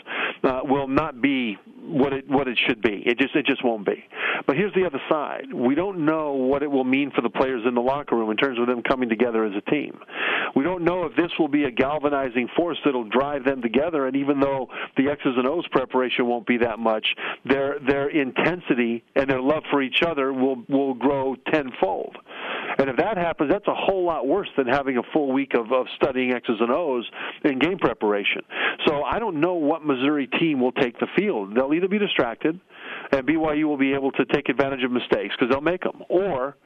[0.43, 1.55] uh, will not be
[1.85, 3.03] what it what it should be.
[3.05, 4.03] It just it just won't be.
[4.47, 5.53] But here's the other side.
[5.53, 8.37] We don't know what it will mean for the players in the locker room in
[8.37, 9.99] terms of them coming together as a team.
[10.55, 14.07] We don't know if this will be a galvanizing force that'll drive them together.
[14.07, 17.05] And even though the X's and O's preparation won't be that much,
[17.45, 20.95] their their intensity and their love for each other will will
[21.51, 22.17] tenfold.
[22.77, 25.71] And if that happens, that's a whole lot worse than having a full week of,
[25.71, 27.09] of studying X's and O's
[27.43, 28.41] in game preparation.
[28.85, 31.55] So I don't know what Missouri team will take the field.
[31.55, 32.59] They'll either be distracted,
[33.11, 36.57] and BYU will be able to take advantage of mistakes because they'll make them, or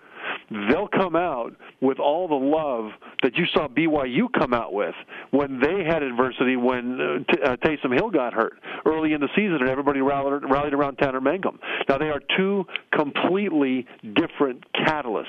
[0.69, 2.91] they'll come out with all the love
[3.23, 4.95] that you saw BYU come out with
[5.31, 9.29] when they had adversity when uh, T- uh, Taysom Hill got hurt early in the
[9.35, 11.59] season and everybody rallied, rallied around Tanner Mangum.
[11.87, 15.25] Now, they are two completely different catalysts.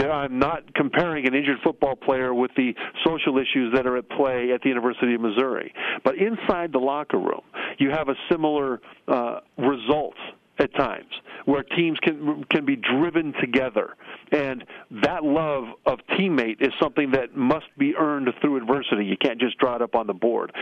[0.00, 4.52] I'm not comparing an injured football player with the social issues that are at play
[4.52, 5.72] at the University of Missouri.
[6.04, 7.42] But inside the locker room,
[7.78, 10.14] you have a similar uh, result
[10.58, 11.12] at times
[11.44, 13.94] where teams can can be driven together.
[14.32, 14.64] And
[15.02, 19.04] that love of teammate is something that must be earned through adversity.
[19.04, 20.52] You can't just draw it up on the board.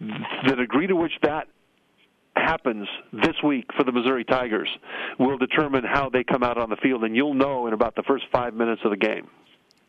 [0.00, 1.48] The degree to which that
[2.36, 4.68] happens this week for the Missouri Tigers
[5.18, 8.02] will determine how they come out on the field and you'll know in about the
[8.04, 9.28] first 5 minutes of the game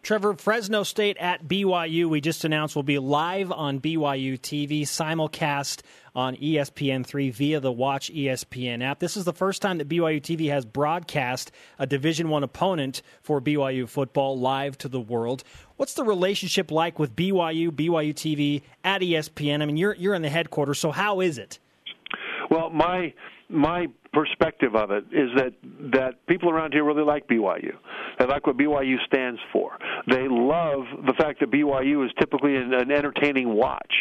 [0.04, 5.82] Trevor, Fresno State at BYU, we just announced will be live on BYU TV, simulcast
[6.16, 8.98] on ESPN3 via the Watch ESPN app.
[8.98, 13.40] This is the first time that BYU TV has broadcast a Division 1 opponent for
[13.40, 15.44] BYU football live to the world.
[15.78, 19.62] What's the relationship like with BYU, BYU TV at ESPN?
[19.62, 21.60] I mean, you're you're in the headquarters, so how is it?
[22.50, 23.14] Well, my
[23.52, 25.54] my perspective of it is that
[25.94, 27.74] that people around here really like BYU.
[28.20, 29.78] They like what BYU stands for.
[30.08, 33.94] They love the fact that BYU is typically an, an entertaining watch.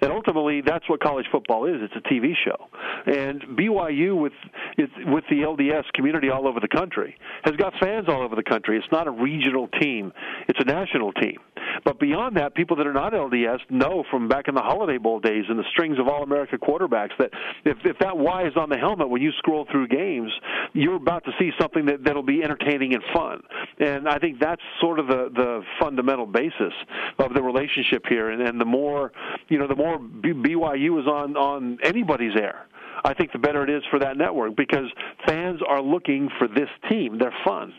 [0.00, 1.76] And ultimately, that's what college football is.
[1.80, 2.68] It's a TV show.
[3.06, 4.32] And BYU, with
[4.78, 8.76] with the LDS community all over the country, has got fans all over the country.
[8.76, 10.12] It's not a regional team;
[10.48, 11.38] it's a national team.
[11.84, 15.20] But beyond that, people that are not LDS know from back in the Holiday Bowl
[15.20, 17.30] days and the strings of All America quarterbacks that
[17.64, 20.32] if if that Y is on the helmet when you scroll through games,
[20.72, 23.42] you're about to see something that that'll be entertaining and fun.
[23.78, 26.72] And I think that's sort of the the fundamental basis
[27.18, 28.30] of the relationship here.
[28.30, 29.12] And, and the more
[29.48, 32.66] you know, the more BYU is on on anybody's air.
[33.04, 34.90] I think the better it is for that network because
[35.26, 37.18] fans are looking for this team.
[37.18, 37.72] They're fun.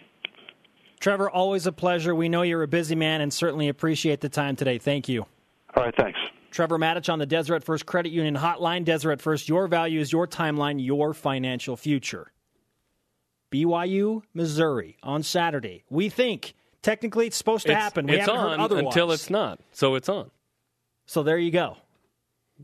[1.00, 2.16] Trevor, always a pleasure.
[2.16, 4.78] We know you're a busy man and certainly appreciate the time today.
[4.78, 5.26] Thank you.
[5.76, 6.20] All right, thanks.
[6.58, 8.84] Trevor Matich on the Deseret First Credit Union Hotline.
[8.84, 12.32] Deseret First, your values, your timeline, your financial future.
[13.52, 15.84] BYU, Missouri on Saturday.
[15.92, 18.08] We think technically it's supposed to it's, happen.
[18.08, 19.60] We it's on until it's not.
[19.72, 20.32] So it's on.
[21.06, 21.78] So there you go.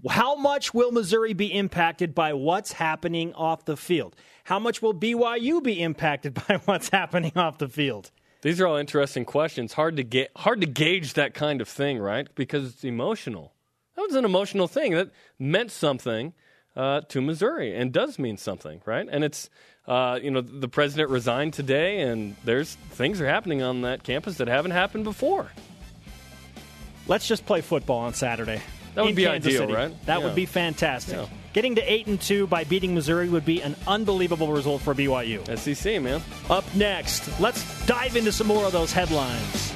[0.09, 4.15] How much will Missouri be impacted by what's happening off the field?
[4.45, 8.09] How much will BYU be impacted by what's happening off the field?
[8.41, 9.73] These are all interesting questions.
[9.73, 12.27] Hard to get hard to gauge that kind of thing, right?
[12.33, 13.52] Because it's emotional.
[13.95, 16.33] That was an emotional thing that meant something
[16.75, 19.07] uh, to Missouri and does mean something, right?
[19.09, 19.49] And it's
[19.87, 24.37] uh, you know the president resigned today, and there's things are happening on that campus
[24.37, 25.51] that haven't happened before.
[27.07, 28.61] Let's just play football on Saturday.
[28.95, 29.73] That would be Kansas ideal, City.
[29.73, 30.05] right?
[30.05, 30.25] That Yeah.
[30.25, 31.15] would be fantastic.
[31.17, 31.25] Yeah.
[31.51, 35.43] Getting to eight and two by beating Missouri would be an unbelievable result for BYU.
[35.57, 36.21] SEC, man.
[36.49, 39.72] Up next, let's dive into some more of those headlines.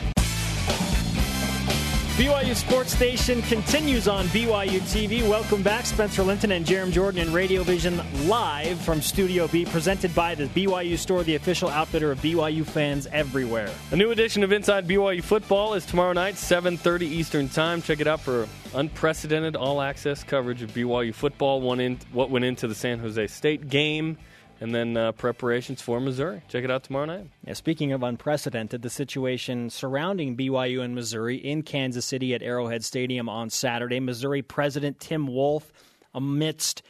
[2.17, 5.21] BYU Sports Nation continues on BYU TV.
[5.29, 10.15] Welcome back, Spencer Linton and Jarom Jordan in Radio Vision live from Studio B, presented
[10.15, 13.69] by the BYU Store, the official outfitter of BYU fans everywhere.
[13.91, 17.83] A new edition of Inside BYU Football is tomorrow night, 7:30 Eastern Time.
[17.83, 21.61] Check it out for unprecedented all-access coverage of BYU football.
[21.61, 24.17] One in, what went into the San Jose State game,
[24.59, 26.41] and then uh, preparations for Missouri.
[26.47, 27.29] Check it out tomorrow night.
[27.45, 32.83] Yeah, speaking of unprecedented, the situation surrounding BYU and Missouri in Kansas City at Arrowhead
[32.83, 33.99] Stadium on Saturday.
[33.99, 35.71] Missouri President Tim Wolfe,
[36.13, 36.81] amidst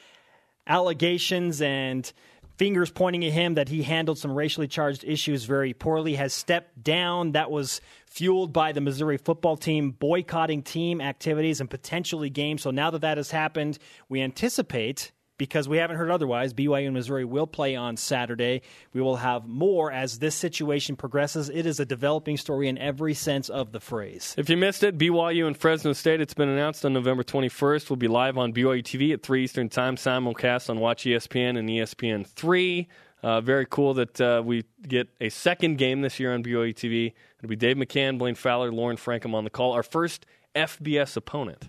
[0.65, 2.11] allegations and
[2.57, 6.83] fingers pointing at him that he handled some racially charged issues very poorly, has stepped
[6.83, 7.33] down.
[7.33, 12.63] That was fueled by the Missouri football team boycotting team activities and potentially games.
[12.63, 13.77] So now that that has happened,
[14.09, 16.53] we anticipate because we haven't heard otherwise.
[16.53, 18.61] BYU and Missouri will play on Saturday.
[18.93, 21.49] We will have more as this situation progresses.
[21.49, 24.33] It is a developing story in every sense of the phrase.
[24.37, 27.89] If you missed it, BYU and Fresno State, it's been announced on November 21st.
[27.89, 31.69] We'll be live on BYU TV at 3 Eastern Time, simulcast on Watch ESPN and
[31.69, 32.87] ESPN 3.
[33.23, 37.13] Uh, very cool that uh, we get a second game this year on BYU TV.
[37.39, 39.73] It'll be Dave McCann, Blaine Fowler, Lauren Frankham on the call.
[39.73, 41.67] Our first FBS opponent.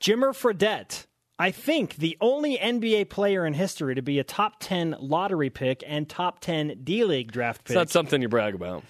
[0.00, 1.05] Jimmer Fredette
[1.38, 5.84] I think the only NBA player in history to be a top 10 lottery pick
[5.86, 7.72] and top 10 D League draft pick.
[7.72, 8.84] It's not something you brag about.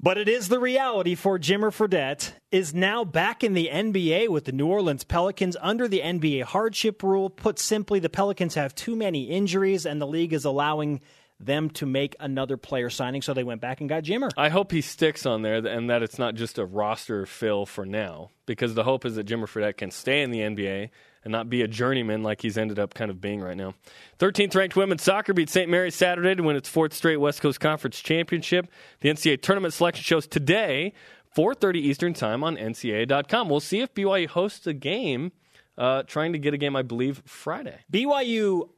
[0.00, 4.44] But it is the reality for Jimmer Fredette is now back in the NBA with
[4.44, 7.30] the New Orleans Pelicans under the NBA hardship rule.
[7.30, 11.00] Put simply, the Pelicans have too many injuries and the league is allowing
[11.40, 14.30] them to make another player signing, so they went back and got Jimmer.
[14.36, 17.86] I hope he sticks on there and that it's not just a roster fill for
[17.86, 20.90] now, because the hope is that Jimmer Fredette can stay in the NBA
[21.24, 23.74] and not be a journeyman like he's ended up kind of being right now.
[24.18, 25.70] 13th ranked women's soccer beat St.
[25.70, 28.68] Mary's Saturday to win its fourth straight West Coast Conference championship.
[29.00, 30.92] The NCAA tournament selection shows today,
[31.36, 33.48] 4:30 Eastern Time on NCAA.com.
[33.48, 35.32] We'll see if BYU hosts a game.
[35.76, 37.78] Uh, trying to get a game, I believe, Friday.
[37.92, 38.68] BYU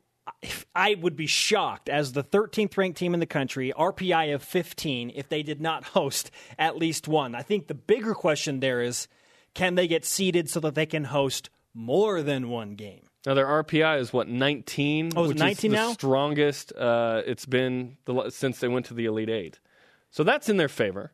[0.74, 5.12] I would be shocked as the 13th ranked team in the country, RPI of 15,
[5.14, 7.35] if they did not host at least one.
[7.35, 9.09] I think the bigger question there is
[9.55, 13.06] can they get seeded so that they can host more than one game?
[13.26, 15.92] Now their RPI is what 19, oh, which 19 is the now?
[15.92, 19.61] strongest uh, it's been the, since they went to the Elite Eight.
[20.11, 21.12] So that's in their favor.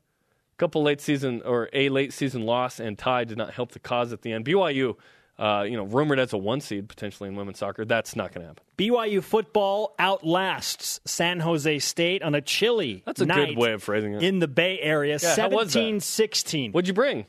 [0.55, 3.79] A couple late season or a late season loss and tie did not help the
[3.79, 4.45] cause at the end.
[4.45, 4.97] BYU
[5.38, 7.85] uh, you know, rumored as a one seed potentially in women's soccer.
[7.85, 8.64] That's not going to happen.
[8.79, 14.14] BYU football outlasts San Jose State on a chilly That's a good way of phrasing
[14.14, 14.23] it.
[14.23, 15.81] in the Bay Area, Yeah, how was that?
[15.81, 16.73] 17-16.
[16.73, 17.27] What'd you bring?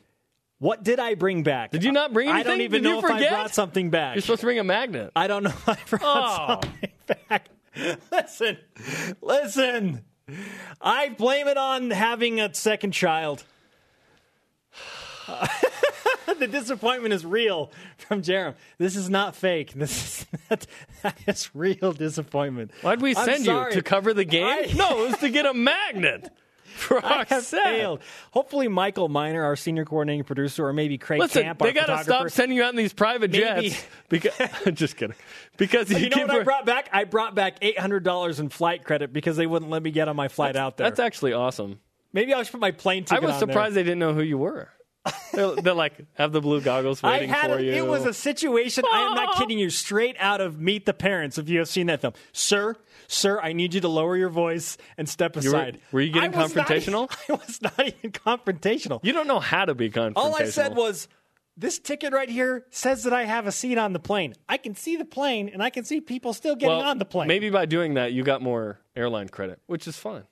[0.60, 1.72] What did I bring back?
[1.72, 2.62] Did you not bring I don't anything?
[2.62, 4.16] even Did you know if I brought something back.
[4.16, 5.12] You're supposed to bring a magnet.
[5.16, 6.60] I don't know if I brought Oh.
[6.64, 6.90] something
[7.30, 7.50] back.
[8.12, 8.58] Listen,
[9.22, 10.04] listen.
[10.82, 13.44] I blame it on having a second child.
[16.40, 18.56] the disappointment is real from Jarom.
[18.80, 19.74] This is not fake.
[19.74, 20.66] This is that,
[21.04, 22.72] that is real disappointment.
[22.82, 24.46] Why'd we send you to cover the game?
[24.46, 26.30] I- no, it was to get a magnet.
[27.04, 28.02] I have failed.
[28.32, 32.04] Hopefully, Michael Miner, our senior coordinating producer, or maybe Craig Listen, Camp, they got to
[32.04, 33.86] stop sending you out in these private Maybe- jets.
[34.10, 34.32] Because
[34.74, 35.16] just kidding.
[35.58, 36.90] Because you, You know what I brought back?
[36.94, 40.08] I brought back eight hundred dollars in flight credit because they wouldn't let me get
[40.08, 40.88] on my flight out there.
[40.88, 41.80] That's actually awesome.
[42.14, 43.24] Maybe I should put my plane ticket.
[43.24, 43.84] I was surprised There.
[43.84, 44.70] they didn't know who you were.
[45.34, 47.72] they're, they're like have the blue goggles waiting had for a, you.
[47.74, 48.84] it was a situation.
[48.92, 49.70] I am not kidding you.
[49.70, 51.38] Straight out of Meet the Parents.
[51.38, 52.76] If you have seen that film, sir,
[53.08, 55.80] sir, I need you to lower your voice and step were- aside.
[55.92, 57.12] were you getting I was not- confrontational?
[57.30, 59.00] I was not even confrontational.
[59.04, 60.14] you don't know how to be confrontational.
[60.18, 61.08] All I said was,
[61.60, 64.36] this ticket right here says that I have a seat on the plane.
[64.48, 67.06] I can see the plane, and I can see people still getting well, on the
[67.06, 67.28] plane.
[67.28, 70.24] Maybe by doing that, you got more airline credit, which is fine.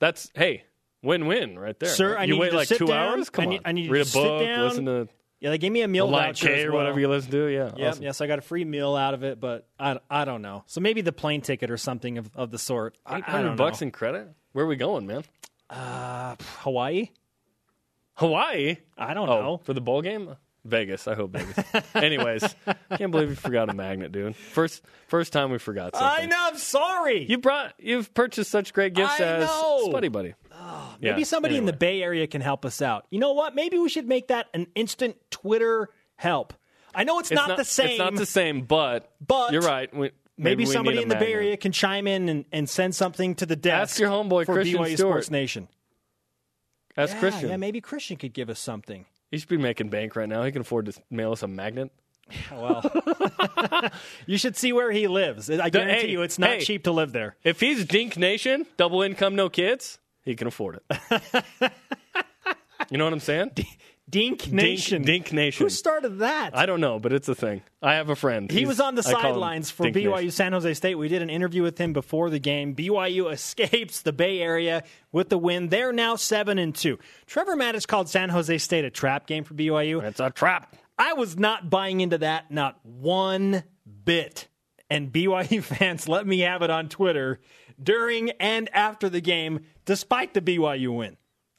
[0.00, 0.64] That's hey,
[1.02, 1.88] win-win right there.
[1.88, 2.20] Sir, right?
[2.20, 3.14] I you need wait you to like sit two down.
[3.16, 3.30] hours.
[3.30, 4.68] Come I need- on, I need you read to a sit book, down.
[4.68, 5.08] listen to
[5.44, 6.78] Yeah, they gave me a meal Lion voucher K or well.
[6.78, 7.46] whatever you listen to.
[7.48, 8.02] Yeah, Yep, awesome.
[8.02, 10.64] yes, I got a free meal out of it, but I, I don't know.
[10.66, 12.96] So maybe the plane ticket or something of, of the sort.
[13.04, 14.26] I hundred bucks in credit.
[14.52, 15.22] Where are we going, man?
[15.68, 17.10] Uh, Hawaii.
[18.14, 18.76] Hawaii.
[18.96, 19.56] I don't Oh, know.
[19.58, 20.34] for the bowl game?
[20.64, 21.06] Vegas.
[21.06, 21.58] I hope Vegas.
[21.94, 22.42] Anyways,
[22.96, 24.34] can't believe you forgot a magnet, dude.
[24.34, 26.24] First, first time we forgot something.
[26.24, 26.38] I know.
[26.52, 27.26] I'm sorry.
[27.28, 27.74] You brought.
[27.78, 29.90] You've purchased such great gifts I as know.
[29.92, 30.32] Spuddy Buddy.
[31.00, 31.72] Maybe Yeah, somebody in the.
[31.72, 33.06] Bay Area can help us out.
[33.10, 33.54] You know what?
[33.54, 36.54] Maybe we should make that an instant Twitter help.
[36.94, 37.88] I know it's, It's not, the same.
[37.90, 39.92] It's not the same, but But you're right.
[39.94, 41.32] We, maybe, we somebody in the Bay.
[41.32, 43.94] Area can chime in and, and send something to the desk.
[43.94, 44.98] Ask your homeboy, for Christian BYU Stewart.
[44.98, 45.68] Sports Nation.
[46.96, 47.48] Ask Yeah, Christian.
[47.48, 49.06] yeah, maybe Christian could give us something.
[49.30, 50.44] He should be making bank right now.
[50.44, 51.90] He can afford to mail us a magnet.
[52.52, 52.82] Well,
[54.26, 55.50] you should see where he lives.
[55.50, 56.60] I guarantee hey, you, it's not hey.
[56.60, 57.36] cheap to live there.
[57.42, 61.32] If he's Dink Nation, double income, no kids, he can afford it.
[62.90, 63.50] you know what I'm saying?
[64.08, 65.02] Dink Nation.
[65.02, 65.64] Dink Nation.
[65.64, 66.56] Who started that?
[66.56, 67.62] I don't know, but it's a thing.
[67.82, 68.50] I have a friend.
[68.50, 70.30] he He's- was on the I call him sidelines for Dink BYU Nation.
[70.30, 70.94] San Jose State.
[70.96, 72.74] We did an interview with him before the game.
[72.74, 75.68] BYU escapes the Bay Area with the win.
[75.68, 76.98] They're now seven and two.
[77.26, 80.02] Trevor Matich called San Jose State a trap game for BYU.
[80.02, 80.76] It's a trap.
[80.98, 83.64] I was not buying into that, not one
[84.04, 84.48] bit.
[84.90, 87.40] And BYU fans let me have it on Twitter
[87.82, 91.16] during and after the game, despite the BYU win.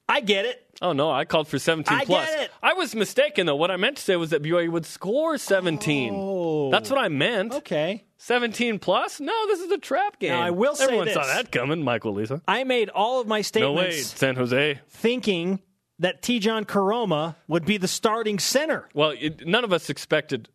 [0.08, 0.62] I get it.
[0.82, 2.30] Oh no, I called for 17 I plus.
[2.30, 2.52] get it.
[2.62, 3.56] I was mistaken though.
[3.56, 6.14] What I meant to say was that BYU would score 17.
[6.16, 6.70] Oh.
[6.70, 7.54] That's what I meant.
[7.54, 8.04] Okay.
[8.18, 9.20] 17 plus?
[9.20, 10.32] No, this is a trap game.
[10.32, 12.42] Now, I will say Everyone saw that coming, Michael Lisa.
[12.48, 13.76] I made all of my statements.
[13.76, 14.80] No way, San Jose.
[14.90, 15.60] thinking
[16.00, 18.88] that Tejan Koroma would be the starting center.
[18.94, 20.50] Well, it, none of us expected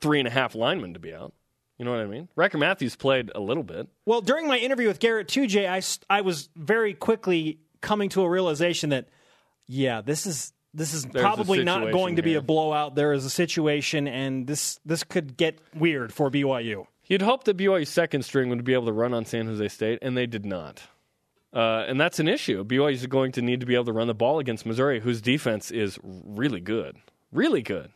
[0.00, 1.34] three and a half linemen to be out.
[1.78, 2.28] You know what I mean?
[2.36, 3.88] Ryker Mathews played a little bit.
[4.06, 8.28] Well, during my interview with Garrett 2J, I, I was very quickly coming to a
[8.28, 9.08] realization that,
[9.66, 12.40] yeah, this is this is There's probably not going to be here.
[12.40, 12.94] a blowout.
[12.94, 16.86] There is a situation, and this this could get weird for BYU.
[17.06, 20.00] You'd hope that BYU's second string would be able to run on San Jose State,
[20.02, 20.82] and they did not.
[21.52, 22.62] Uh, and that's an issue.
[22.64, 25.22] BYU is going to need to be able to run the ball against Missouri, whose
[25.22, 26.96] defense is really good.
[27.32, 27.90] Really good.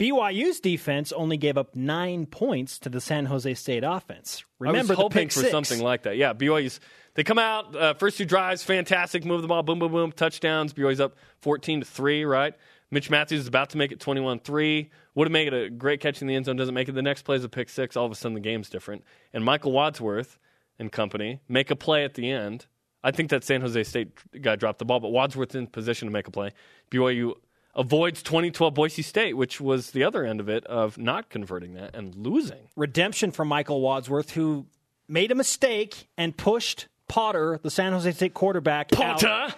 [0.00, 4.42] BYU's defense only gave up nine points to the San Jose State offense.
[4.60, 5.50] I Remember was the hoping for six.
[5.50, 6.16] something like that.
[6.16, 6.80] Yeah, BYU's
[7.14, 10.72] they come out uh, first two drives, fantastic, move the ball, boom, boom, boom, touchdowns.
[10.72, 12.54] BYU's up fourteen to three, right?
[12.90, 14.90] Mitch Mathews is about to make it 21-3.
[15.14, 16.56] Would have made it a great catch in the end zone.
[16.56, 16.92] Doesn't make it.
[16.92, 17.96] The next play is a pick six.
[17.96, 19.04] All of a sudden, the game's different.
[19.32, 20.40] And Michael Wadsworth
[20.76, 22.66] and company make a play at the end.
[23.04, 26.12] I think that San Jose State guy dropped the ball, but Wadsworth's in position to
[26.12, 26.50] make a play.
[26.90, 27.34] BYU
[27.74, 31.94] avoids 2012 Boise State, which was the other end of it of not converting that
[31.94, 32.68] and losing.
[32.76, 34.66] redemption from Michael Wadsworth, who
[35.08, 39.54] made a mistake and pushed Potter, the San Jose State quarterback, out, Potter!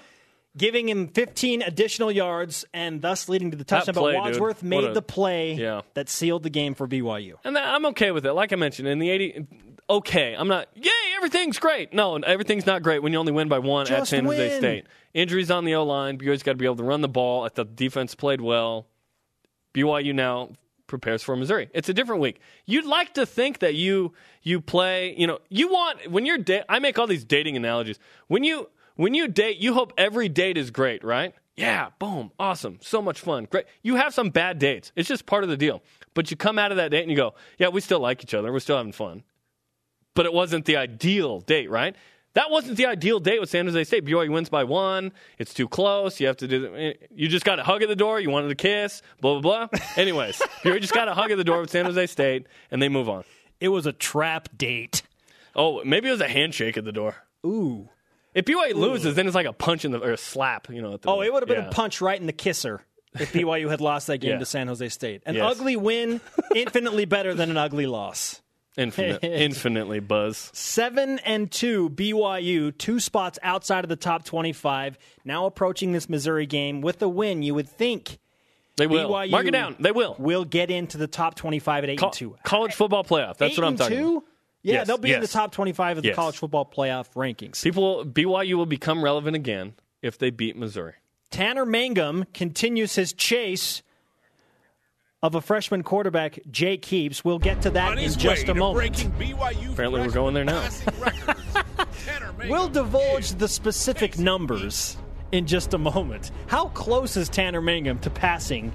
[0.57, 3.95] giving him 15 additional yards and thus leading to the touchdown.
[3.95, 4.21] play, but.
[4.21, 5.81] Wadsworth What made a- the play Yeah.
[5.95, 7.37] that sealed the game for BYU.
[7.45, 8.33] And that, I'm okay with it.
[8.35, 9.47] Like I mentioned, in the 80,
[9.89, 10.91] okay, I'm not, yay,
[11.23, 11.93] everything's great.
[11.93, 14.59] No, everything's not great when you only win by one at Just San Jose.
[14.59, 14.87] State.
[15.15, 16.19] Injuries on the O line.
[16.19, 17.45] BYU's got to be able to run the ball.
[17.45, 18.87] I thought the defense played well.
[19.73, 20.51] BYU now
[20.89, 21.71] prepares for Missouri.
[21.73, 22.41] It's a different week.
[22.67, 24.13] You'd like to think that you
[24.43, 27.99] you play, you know, you want when you're da- I make all these dating analogies.
[28.27, 31.35] When you when you date, you hope every date is great, right?
[31.57, 33.67] Yeah, boom, awesome, so much fun, great.
[33.83, 34.91] You have some bad dates.
[34.97, 35.83] It's just part of the deal.
[36.15, 38.33] But you come out of that date and you go, yeah, we still like each
[38.35, 38.51] other.
[38.53, 39.23] We're still having fun.
[40.15, 41.97] But it wasn't the ideal date, right?
[42.35, 44.05] That wasn't the ideal date with San Jose State.
[44.07, 45.13] BYU wins by one.
[45.39, 46.19] It's too close.
[46.21, 46.75] You have to do.
[46.75, 48.19] Eh, you just got a hug at the door.
[48.21, 49.03] You wanted a kiss.
[49.21, 49.79] Blah blah blah.
[49.97, 52.89] Anyways, BYU just got a hug at the door with San Jose State, and they
[52.89, 53.25] move on.
[53.61, 55.03] It was a trap date.
[55.55, 57.17] Oh, maybe it was a handshake at the door.
[57.45, 57.89] Ooh.
[58.35, 60.69] If BYU loses, then it's like a punch in the or a slap.
[60.71, 60.95] You know.
[60.95, 61.69] At the, Oh, it would have been yeah.
[61.69, 62.83] a punch right in the kisser
[63.19, 64.39] if BYU had lost that game Yeah.
[64.39, 65.23] to San Jose State.
[65.27, 65.51] An Yes.
[65.59, 66.21] ugly win,
[66.55, 68.41] infinitely better than an ugly loss.
[68.77, 70.51] Infinite, infinitely buzz.
[70.55, 74.99] Seven and two BYU, two spots outside of the top twenty-five.
[75.25, 78.19] Now approaching this Missouri game with a win, you would think
[78.77, 79.77] They will BYU mark it down.
[79.79, 80.17] They will.
[80.19, 82.37] will get into the top twenty-five at eight Co- and two.
[82.45, 83.37] college football playoff.
[83.37, 84.11] That's eight what I'm talking two?
[84.19, 84.29] about.
[84.65, 86.17] Yeah, Yes, they'll be in the top twenty-five of the Yes.
[86.17, 87.63] college football playoff rankings.
[87.63, 90.95] People, BYU will become relevant again if they beat Missouri.
[91.31, 93.83] Tanner Mangum continues his chase
[95.23, 97.25] of a freshman quarterback, Jake Heaps.
[97.25, 98.97] We'll get to that in just a moment.
[99.19, 100.63] BYU Apparently we're freshman going there now.
[100.63, 101.41] passing records,
[102.05, 104.97] Tanner Mangum We'll divulge the specific numbers
[105.31, 106.33] in just a moment.
[106.49, 108.73] How close is Tanner Mangum to passing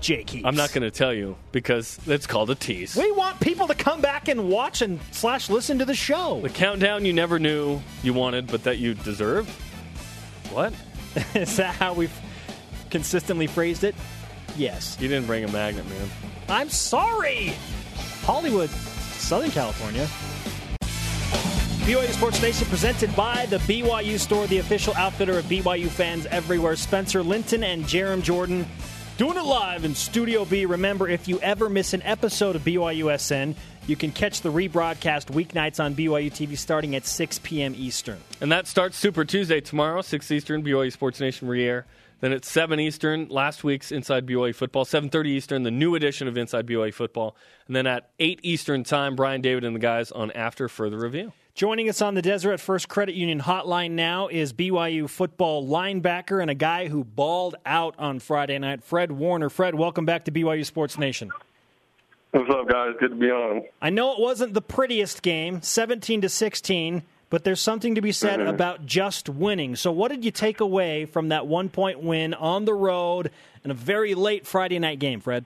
[0.00, 0.46] Jake Heaps?
[0.46, 2.94] I'm not going to tell you because it's called a tease.
[2.94, 6.40] We want people to come back and watch and slash listen to the show.
[6.42, 9.50] The countdown you never knew you wanted, but that you deserved.
[10.52, 10.72] What?
[11.34, 12.16] is that how we've
[12.88, 13.96] consistently phrased it?
[14.56, 14.96] Yes.
[15.00, 16.10] You didn't bring a magnet, man.
[16.48, 17.54] I'm sorry.
[18.22, 20.08] Hollywood, Southern California.
[21.86, 26.76] BYU Sports Nation presented by the BYU Store, the official outfitter of BYU fans everywhere.
[26.76, 28.66] Spencer Linton and Jarom Jordan
[29.16, 30.66] doing it live in Studio B.
[30.66, 33.54] Remember, if you ever miss an episode of BYUSN,
[33.86, 37.74] you can catch the rebroadcast weeknights on BYU TV starting at 6 p.m.
[37.76, 38.18] Eastern.
[38.40, 41.86] And that starts Super Tuesday tomorrow, 6 Eastern, BYU Sports Nation re-air.
[42.20, 44.84] Then at 7 Eastern, last week's Inside BYU Football.
[44.84, 47.34] 7.30 Eastern, the new edition of Inside BYU Football.
[47.66, 51.32] And then at 8 Eastern time, Brian David and the guys on After Further Review.
[51.54, 56.50] Joining us on the Deseret First Credit Union hotline now is BYU football linebacker and
[56.50, 59.48] a guy who balled out on Friday night, Fred Warner.
[59.48, 61.30] Fred, welcome back to BYU Sports Nation.
[62.32, 62.94] What's up, guys?
[63.00, 63.64] Good to be on.
[63.82, 68.12] I know it wasn't the prettiest game, 17 to 16, but there's something to be
[68.12, 69.76] said about just winning.
[69.76, 73.30] So, what did you take away from that one point win on the road
[73.64, 75.44] in a very late Friday night game, Fred?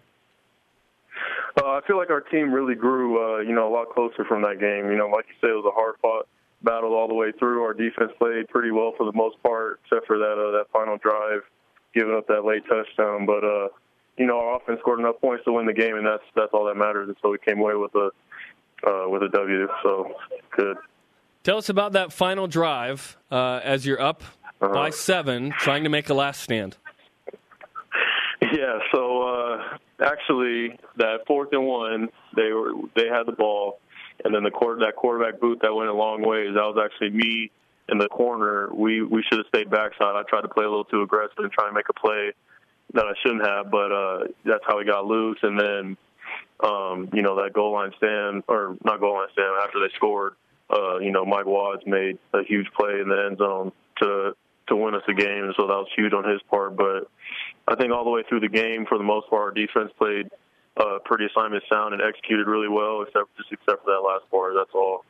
[1.61, 4.43] Uh, I feel like our team really grew, uh, you know, a lot closer from
[4.43, 4.91] that game.
[4.91, 6.27] You know, like you said, it was a hard fought
[6.63, 7.63] battle all the way through.
[7.63, 10.97] Our defense played pretty well for the most part, except for that uh, that final
[10.97, 11.43] drive,
[11.95, 13.27] giving up that late touchdown.
[13.27, 13.69] But uh,
[14.17, 16.65] you know, our offense scored enough points to win the game, and that's that's all
[16.65, 17.09] that matters.
[17.09, 18.11] And so we came away with a
[18.87, 19.69] uh, with a W.
[19.83, 20.15] So
[20.57, 20.77] good.
[21.45, 24.23] Tell us about that final drive uh, as you're up
[24.59, 26.75] by seven, trying to make a last stand.
[28.41, 33.79] Yeah, so uh, actually, that fourth and one, they were they had the ball,
[34.25, 36.55] and then the quarter that quarterback boot that went a long ways.
[36.55, 37.51] That was actually me
[37.91, 38.71] in the corner.
[38.73, 40.17] We we should have stayed backside.
[40.17, 42.33] I tried to play a little too aggressive and try and make a play
[42.95, 45.39] that I shouldn't have, but uh, that's how we got loose.
[45.43, 45.97] And then
[46.63, 50.35] um, you know, that goal line stand or not goal line stand after they scored.
[50.75, 53.73] Uh, you know, Mike Watts made a huge play in the end zone
[54.03, 54.33] to
[54.67, 56.77] to win us the game, so that was huge on his part.
[56.77, 57.09] But
[57.69, 60.31] I think all the way through the game, for the most part, our defense played
[60.77, 64.55] uh, pretty assignment sound and executed really well, except just except for that last part.
[64.57, 65.05] That's all.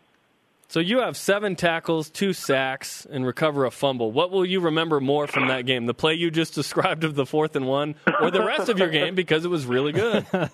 [0.69, 4.11] So you have seven tackles, two sacks, and recover a fumble.
[4.11, 5.87] What will you remember more from that game?
[5.87, 8.89] The play you just described of the fourth and one, or the rest of your
[8.89, 10.27] game because it was really good?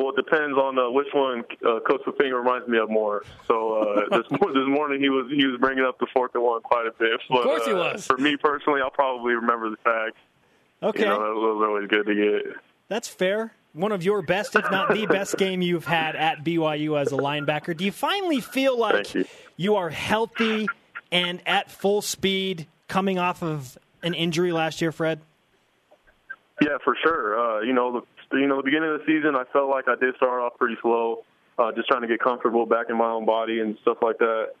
[0.00, 3.22] Well, it depends on uh, which one uh, Coach Finger reminds me of more.
[3.46, 6.62] So uh, this this morning he was he was bringing up the fourth and one
[6.62, 7.20] quite a bit.
[7.28, 8.06] But, of course he uh, was.
[8.06, 10.16] For me personally, I'll probably remember the facts.
[10.82, 12.56] Okay, You know, that was always good to get.
[12.88, 13.52] that's fair.
[13.74, 17.16] One of your best, if not the best, game you've had at BYU as a
[17.16, 17.76] linebacker.
[17.76, 19.26] Do you finally feel like you.
[19.56, 20.66] you are healthy
[21.12, 25.20] and at full speed coming off of an injury last year, Fred?
[26.60, 27.38] Yeah, for sure.
[27.38, 29.96] Uh, you know, the, you know, the beginning of the season, I felt like I
[29.96, 31.24] did start off pretty slow,
[31.58, 34.52] uh, just trying to get comfortable back in my own body and stuff like that.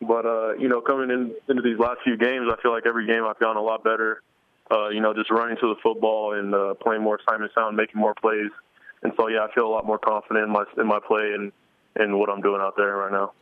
[0.00, 3.06] But uh, you know, coming in, into these last few games, I feel like every
[3.06, 4.22] game I've gotten a lot better.
[4.70, 8.00] Uh, you know, just running to the football and uh, playing more assignment sound, making
[8.00, 8.50] more plays.
[9.02, 11.52] And so, yeah, I feel a lot more confident in my in my play and
[11.94, 13.32] and what I'm doing out there right now.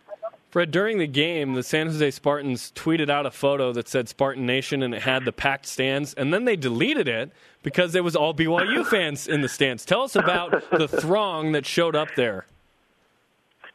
[0.55, 4.47] Fred, during the game, the San Jose Spartans tweeted out a photo that said Spartan
[4.47, 7.33] Nation and it had the packed stands, and then they deleted it
[7.65, 9.85] because there was all BYU fans in the stands.
[9.85, 12.47] Tell us about the throng that showed up there.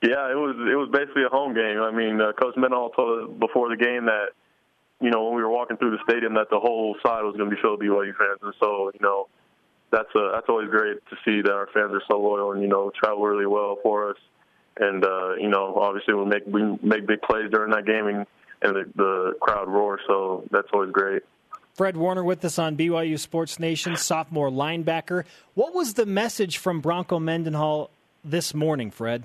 [0.02, 1.82] Yeah, it was it was basically a home game.
[1.82, 4.28] I mean, uh, Coach Mendenhall told us before the game that
[5.02, 7.50] you know when we were walking through the stadium that the whole side was going
[7.50, 9.28] to be filled with BYU fans, and so you know
[9.92, 12.70] that's uh, that's always great to see that our fans are so loyal and you
[12.70, 14.18] know travel really well for us.
[14.78, 18.26] And uh, you know, obviously we make we make big plays during that game and,
[18.62, 21.24] and the, the crowd roars, so that's always great.
[21.74, 25.24] Fred Warner with us on BYU Sports Nation, sophomore linebacker.
[25.54, 27.90] What was the message from Bronco Mendenhall
[28.24, 29.24] this morning, Fred?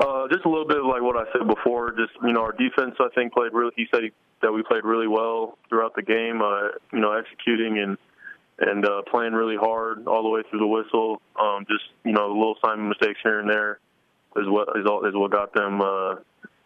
[0.00, 1.92] Uh, just a little bit of like what I said before.
[1.92, 3.70] Just you know, our defense I think played really.
[3.76, 4.12] He said he,
[4.42, 6.42] that we played really well throughout the game.
[6.42, 7.96] Uh, you know, executing and
[8.58, 11.20] and uh, playing really hard all the way through the whistle.
[11.40, 13.78] Um, just you know, little assignment mistakes here and there
[14.36, 16.16] is what is, all, is what got them uh,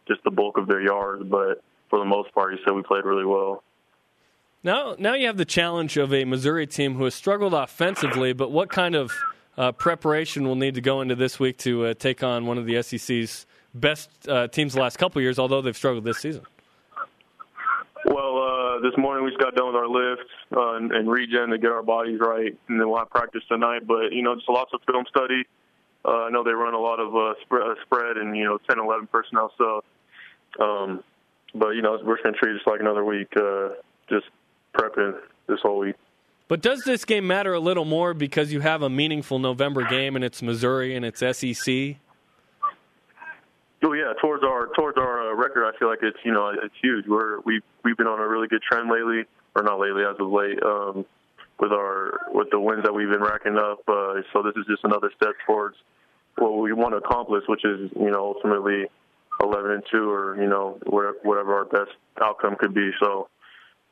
[0.07, 1.23] just the bulk of their yards.
[1.25, 3.63] But for the most part, he said we played really well.
[4.63, 8.51] Now, now you have the challenge of a Missouri team who has struggled offensively, but
[8.51, 9.13] what kind of
[9.57, 12.67] uh, preparation will need to go into this week to uh, take on one of
[12.67, 16.43] the SEC's best uh, teams the last couple years, although they've struggled this season?
[18.07, 18.28] Well,
[18.79, 21.59] uh, this morning we just got done with our lifts uh, and, and regen to
[21.59, 23.87] get our bodies right, and then we'll have practice tonight.
[23.87, 25.45] But you know, just lots of film study.
[26.05, 28.59] Uh, I know they run a lot of uh, spread, uh, spread and you know
[28.69, 29.85] 10, 11 personnel stuff.
[30.61, 31.03] Um,
[31.55, 33.71] but you know, we're just to treat it just like another week, uh,
[34.09, 34.27] just
[34.75, 35.19] prepping
[35.49, 35.97] this whole week.
[36.47, 40.17] But does this game matter a little more because you have a meaningful November game
[40.17, 41.97] and it's Missouri and it's SEC?
[43.85, 46.75] Oh yeah, towards our towards our uh, record, I feel like it's you know it's
[46.83, 47.07] huge.
[47.07, 49.25] We're we we've been on a really good trend lately,
[49.55, 51.07] or not lately as of late, um,
[51.61, 53.79] with our with the wins that we've been racking up.
[53.87, 55.77] Uh, so this is just another step towards
[56.39, 58.87] what we want to accomplish, which is you know ultimately
[59.41, 62.91] eleven and two, or you know whatever, whatever our best outcome could be.
[63.01, 63.29] So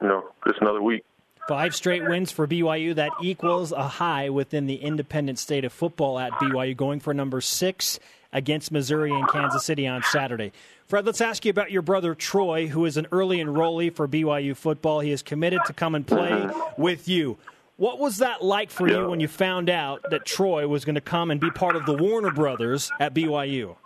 [0.03, 1.05] you know just another week.
[1.49, 2.95] Five straight wins for BYU.
[2.97, 7.41] That equals a high within the independent state of football at BYU, going for number
[7.41, 8.01] six
[8.33, 10.51] against Missouri and Kansas City on Saturday.
[10.89, 14.57] Fred, let's ask you about your brother Troy, who is an early enrollee for BYU
[14.57, 15.01] football.
[15.01, 17.39] He is committed to come and play with you.
[17.77, 21.01] What was that like for you when you found out that Troy was going to
[21.01, 23.77] come and be part of the Warner brothers at BYU?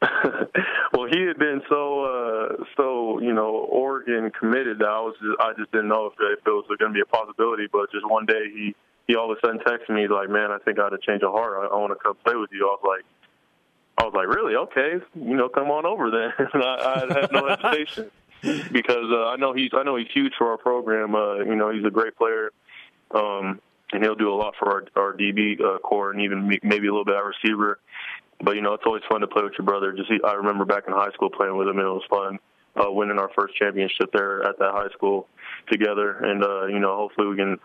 [1.10, 5.52] he had been so uh, so you know Oregon committed that I was just, I
[5.58, 7.66] just didn't know if, if it was going to be a possibility.
[7.70, 8.74] But just one day he
[9.06, 11.22] he all of a sudden texted me like, "Man, I think I had a change
[11.22, 11.58] of heart.
[11.60, 13.04] I, I want to come play with you." I was like,
[13.98, 14.54] I was like, "Really?
[14.54, 18.10] Okay, you know, come on over then." and I, I had no hesitation
[18.72, 21.14] because uh, I know he's I know he's huge for our program.
[21.14, 22.50] Uh, you know, he's a great player.
[23.10, 26.88] Um, and he'll do a lot for our, our DB uh, core and even maybe
[26.88, 27.78] a little bit at receiver
[28.42, 29.92] but you know it's always fun to play with your brother.
[29.92, 32.38] Just I remember back in high school playing with him, and it was fun
[32.76, 35.26] uh, winning our first championship there at that high school
[35.70, 36.12] together.
[36.12, 37.58] And uh, you know, hopefully we can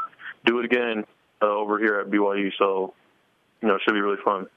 [0.46, 1.06] do it again
[1.42, 2.52] uh, over here at BYU.
[2.58, 2.94] So
[3.62, 4.48] you know, it should be really fun.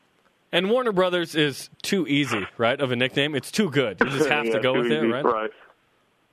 [0.53, 2.81] And Warner Brothers is too easy, right?
[2.81, 4.01] Of a nickname, it's too good.
[4.01, 4.95] You just have Yeah, to go with easy.
[4.95, 5.25] it, right?
[5.25, 5.51] Right.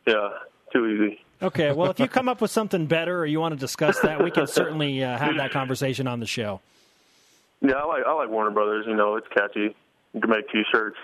[0.08, 0.30] Yeah,
[0.72, 1.20] too easy.
[1.42, 4.24] Okay, well, if you come up with something better or you want to discuss that,
[4.24, 6.62] we can certainly uh, have that conversation on the show.
[7.64, 8.86] Yeah, I like I like Warner Brothers.
[8.88, 9.76] You know, it's catchy.
[10.14, 10.98] You can make T-shirts,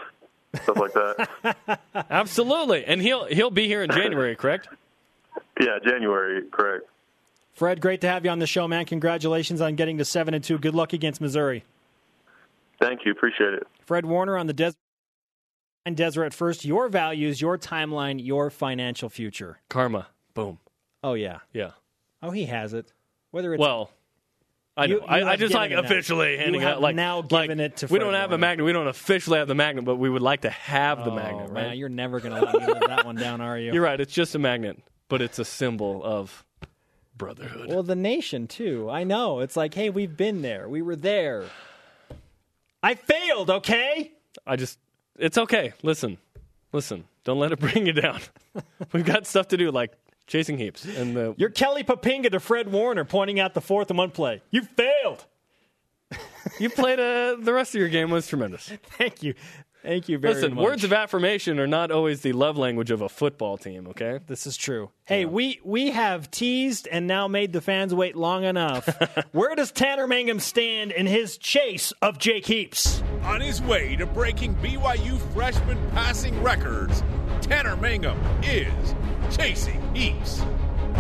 [0.62, 1.80] stuff like that.
[2.10, 2.86] Absolutely.
[2.86, 4.68] And he'll he'll be here in January, correct?
[5.60, 6.86] yeah, January, correct.
[7.54, 8.86] Fred, great to have you on the show, man.
[8.86, 10.58] Congratulations on getting to seven and two.
[10.58, 11.64] Good luck against Missouri.
[12.80, 13.12] Thank you.
[13.12, 13.68] Appreciate it.
[13.86, 14.74] Fred Warner on the Des.
[15.86, 15.96] Desert.
[15.96, 16.66] Deseret first.
[16.66, 19.60] Your values, your timeline, your financial future.
[19.70, 20.08] Karma.
[20.36, 20.60] Boom.
[21.04, 21.40] Oh yeah.
[21.52, 21.72] Yeah.
[22.22, 22.94] Oh, he has it.
[23.32, 23.90] Whether it's Well,
[24.80, 24.96] I know.
[24.96, 25.90] You- you I, I just like given now.
[25.90, 28.36] officially You handing have out like now like, given it to We don't have Warner.
[28.36, 28.66] a magnet.
[28.66, 31.52] We don't officially have the magnet, but we would like to have the oh, magnet.
[31.52, 31.78] man, Right?
[31.78, 33.72] you're never going to let me that one down, are you?
[33.74, 34.00] You're right.
[34.00, 36.46] It's just a magnet, but it's a symbol of
[37.18, 37.68] brotherhood.
[37.70, 38.90] Well, the nation too.
[38.90, 39.40] I know.
[39.42, 40.70] It's like, hey, we've been there.
[40.70, 41.44] We were there.
[42.82, 43.50] I failed.
[43.50, 44.12] Okay.
[44.48, 44.80] I just,
[45.18, 45.74] it's okay.
[45.84, 46.18] Listen,
[46.72, 47.04] listen.
[47.26, 48.22] Don't let it bring you down.
[48.94, 49.92] We've got stuff to do, like
[50.30, 53.98] chasing heaps, and the You're Kelly Poppinga to Fred Warner, pointing out the fourth and
[53.98, 54.42] one play.
[54.52, 55.26] You failed.
[56.60, 58.72] you played uh, the rest of your game was tremendous.
[58.98, 59.34] Thank you.
[59.84, 60.64] Thank you very Listen, much.
[60.66, 63.88] words of affirmation are not always the love language of a football team.
[63.88, 64.92] Okay, This is true.
[65.06, 68.90] Hey, we we have teased and now made the fans wait long enough.
[69.32, 73.02] Where does Tanner Mangum stand in his chase of Jake Heaps?
[73.24, 77.02] On his way to breaking BYU freshman passing records,
[77.40, 78.96] Tanner Mangum is
[79.36, 80.42] chasing heaps.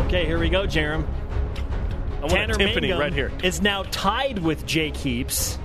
[0.05, 1.05] Okay, here we go, Jarom.
[2.17, 3.31] I want Tanner a timpani Mangum right here.
[3.43, 5.57] is now tied with Jake Heaps.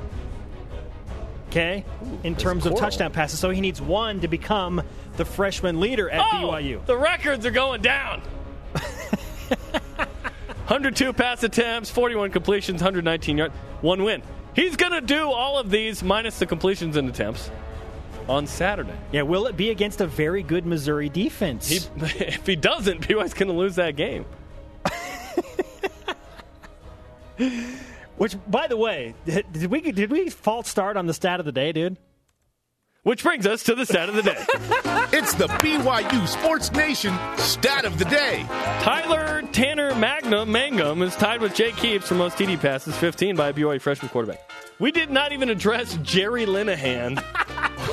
[1.49, 1.85] Okay,
[2.25, 2.81] in terms of coral.
[2.81, 4.83] touchdown passes, so he needs one to become
[5.17, 6.85] the freshman leader at Oh, BYU.
[6.87, 8.23] the records are going down.
[10.67, 14.23] 102 pass attempts, 41 completions, 119 yards, one win.
[14.55, 17.51] He's going to do all of these minus the completions and attempts
[18.29, 18.97] on Saturday.
[19.13, 21.69] Yeah, will it be against a very good Missouri defense?
[21.69, 24.25] He, if he doesn't, BYU's going to lose that game.
[28.17, 31.53] Which, by the way, did we did we false start on the stat of the
[31.53, 31.97] day, dude?
[33.03, 34.45] Which brings us to the stat of the day.
[35.13, 38.45] It's the BYU Sports Nation stat of the day.
[38.81, 43.51] Tyler Tanner Magnum Mangum is tied with Jake Heaps for most TD passes, 15 by
[43.51, 44.51] a BYU freshman quarterback.
[44.81, 47.23] We did not even address Jerry Linehan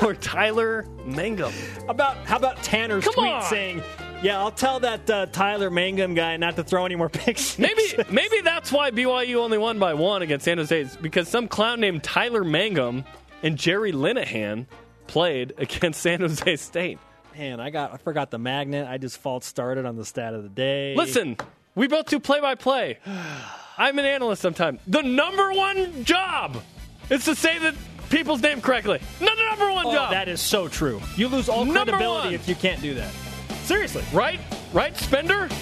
[0.02, 1.52] or Tyler Mangum.
[1.88, 3.42] About how about Tanner's Come tweet on.
[3.42, 3.82] saying,
[4.22, 7.82] "Yeah, I'll tell that uh, Tyler Mangum guy not to throw any more picks." Maybe
[8.10, 11.80] maybe that's why BYU only won by one against San Jose is because some clown
[11.80, 13.04] named Tyler Mangum
[13.42, 14.66] and Jerry Linehan
[15.06, 16.98] played against San Jose State.
[17.36, 18.86] Man, I got I forgot the magnet.
[18.88, 20.94] I just false started on the stat of the day.
[20.96, 21.36] Listen,
[21.74, 22.98] we both do play by play.
[23.78, 24.80] I'm an analyst sometimes.
[24.86, 26.62] The number one job
[27.08, 27.74] is to say the
[28.12, 29.00] people's name correctly.
[29.20, 30.12] No, the number one Oh, job.
[30.12, 31.00] that is so true.
[31.16, 32.34] You lose all Number credibility one.
[32.34, 33.10] if you can't do that.
[33.64, 34.04] Seriously.
[34.12, 34.38] right?
[34.72, 35.48] Right, Spender?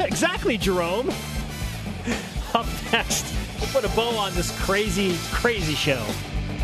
[0.00, 1.08] Exactly, Jerome.
[2.54, 6.04] Up next, we'll put a bow on this crazy, crazy show.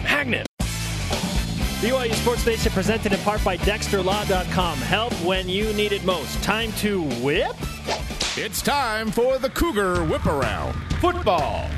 [0.02, 0.46] Magnet.
[1.80, 4.78] BYU Sports Nation presented in part by DexterLaw.com.
[4.78, 6.42] Help when you need it most.
[6.42, 7.54] Time to whip.
[8.36, 10.74] It's time for the Cougar Whip Around.
[11.00, 11.70] Football.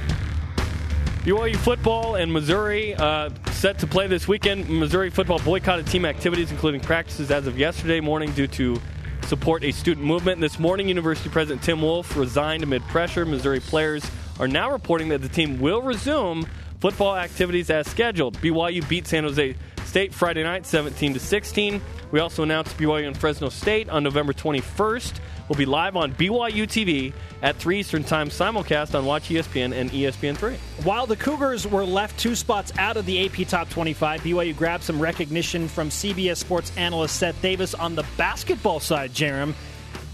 [1.20, 4.66] BYU football and Missouri uh, set to play this weekend.
[4.70, 8.80] Missouri football boycotted team activities, including practices, as of yesterday morning due to
[9.26, 10.40] support a student movement.
[10.40, 13.26] This morning, University President Tim Wolfe resigned amid pressure.
[13.26, 14.02] Missouri players
[14.38, 16.46] are now reporting that the team will resume
[16.80, 18.38] football activities as scheduled.
[18.38, 21.82] BYU beat San Jose State Friday night, 17 to 16.
[22.12, 25.20] We also announced BYU and Fresno State on November 21st
[25.50, 29.90] will be live on BYU TV at 3 Eastern Time simulcast on Watch ESPN and
[29.90, 30.56] ESPN3.
[30.84, 34.84] While the Cougars were left two spots out of the AP Top 25, BYU grabbed
[34.84, 39.54] some recognition from CBS Sports analyst Seth Davis on the basketball side, Jarom,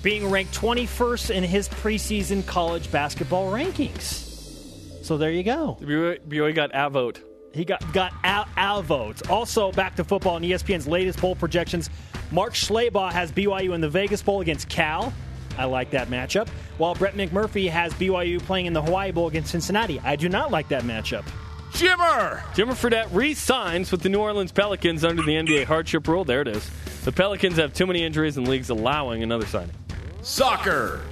[0.03, 5.05] being ranked 21st in his preseason college basketball rankings.
[5.05, 5.77] So there you go.
[5.83, 7.21] BYU got outvote.
[7.53, 9.29] He got got out outvotes.
[9.31, 11.91] Also, back to football and ESPN's latest poll projections.
[12.31, 15.13] Mark Schlabach has BYU in the Vegas Bowl against Cal.
[15.59, 16.49] I like that matchup.
[16.79, 20.01] While Brett McMurphy has BYU playing in the Hawaii Bowl against Cincinnati.
[20.01, 21.25] I do not like that matchup.
[21.73, 22.41] Jimmer.
[22.55, 26.25] Jimmer Fredette re-signs with the New Orleans Pelicans under the NBA hardship rule.
[26.25, 26.71] There it is.
[27.05, 29.75] The Pelicans have too many injuries and leagues allowing another signing.
[30.23, 31.03] Soccer.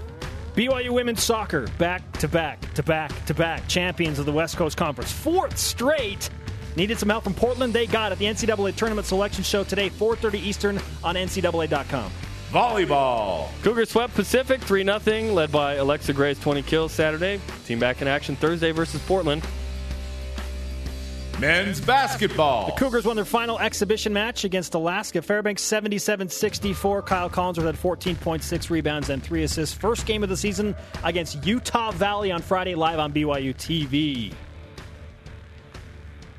[0.55, 4.77] BYU women's soccer back to back to back to back champions of the West Coast
[4.77, 5.11] Conference.
[5.13, 6.31] Fourth straight.
[6.77, 7.73] Needed some help from Portland.
[7.73, 8.19] They got it.
[8.19, 12.11] The NCAA tournament selection show today, 4:30 Eastern on NCAA.com.
[12.55, 13.49] Volleyball.
[13.65, 17.41] Cougars swept Pacific 3 0, led by Alexa Gray's 20 kills Saturday.
[17.67, 19.45] Team back in action Thursday versus Portland.
[21.41, 22.67] Men's basketball.
[22.67, 27.03] The Cougars won their final exhibition match against Alaska Fairbanks 77 64.
[27.03, 29.75] Kyle Collinsworth had 14.6 rebounds and three assists.
[29.75, 34.33] First game of the season against Utah Valley on Friday, live on BYU TV.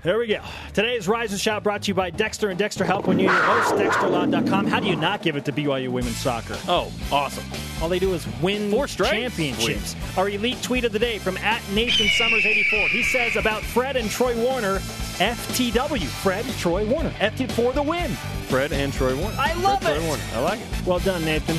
[0.06, 0.40] There we go.
[0.72, 3.34] Today's Rise and Shout brought to you by Dexter and Dexter Help when you need
[3.34, 4.68] your host, DexterLaw.com.
[4.68, 6.56] How do you not give it to BYU women's soccer?
[6.68, 7.44] Oh, awesome.
[7.82, 9.10] All they do is win Four straight?
[9.10, 9.96] championships.
[10.16, 12.88] Our elite tweet of the day from at Nathan Summers 84.
[12.90, 14.78] He says about Fred and Troy Warner,
[15.18, 16.06] FTW.
[16.06, 17.10] Fred, Troy Warner.
[17.10, 18.12] FT for the win.
[18.48, 19.36] Fred and Troy Warner.
[19.40, 20.00] I love Fred, it.
[20.02, 20.24] Troy Warner.
[20.36, 20.86] I like it.
[20.86, 21.56] Well done, Nathan.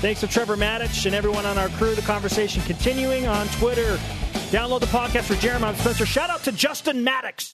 [0.00, 1.94] Thanks to Trevor Matich and everyone on our crew.
[1.94, 3.98] The conversation continuing on Twitter.
[4.50, 6.06] Download the podcast for Jeremiah Spencer.
[6.06, 7.50] Shout out to Justin Maddox.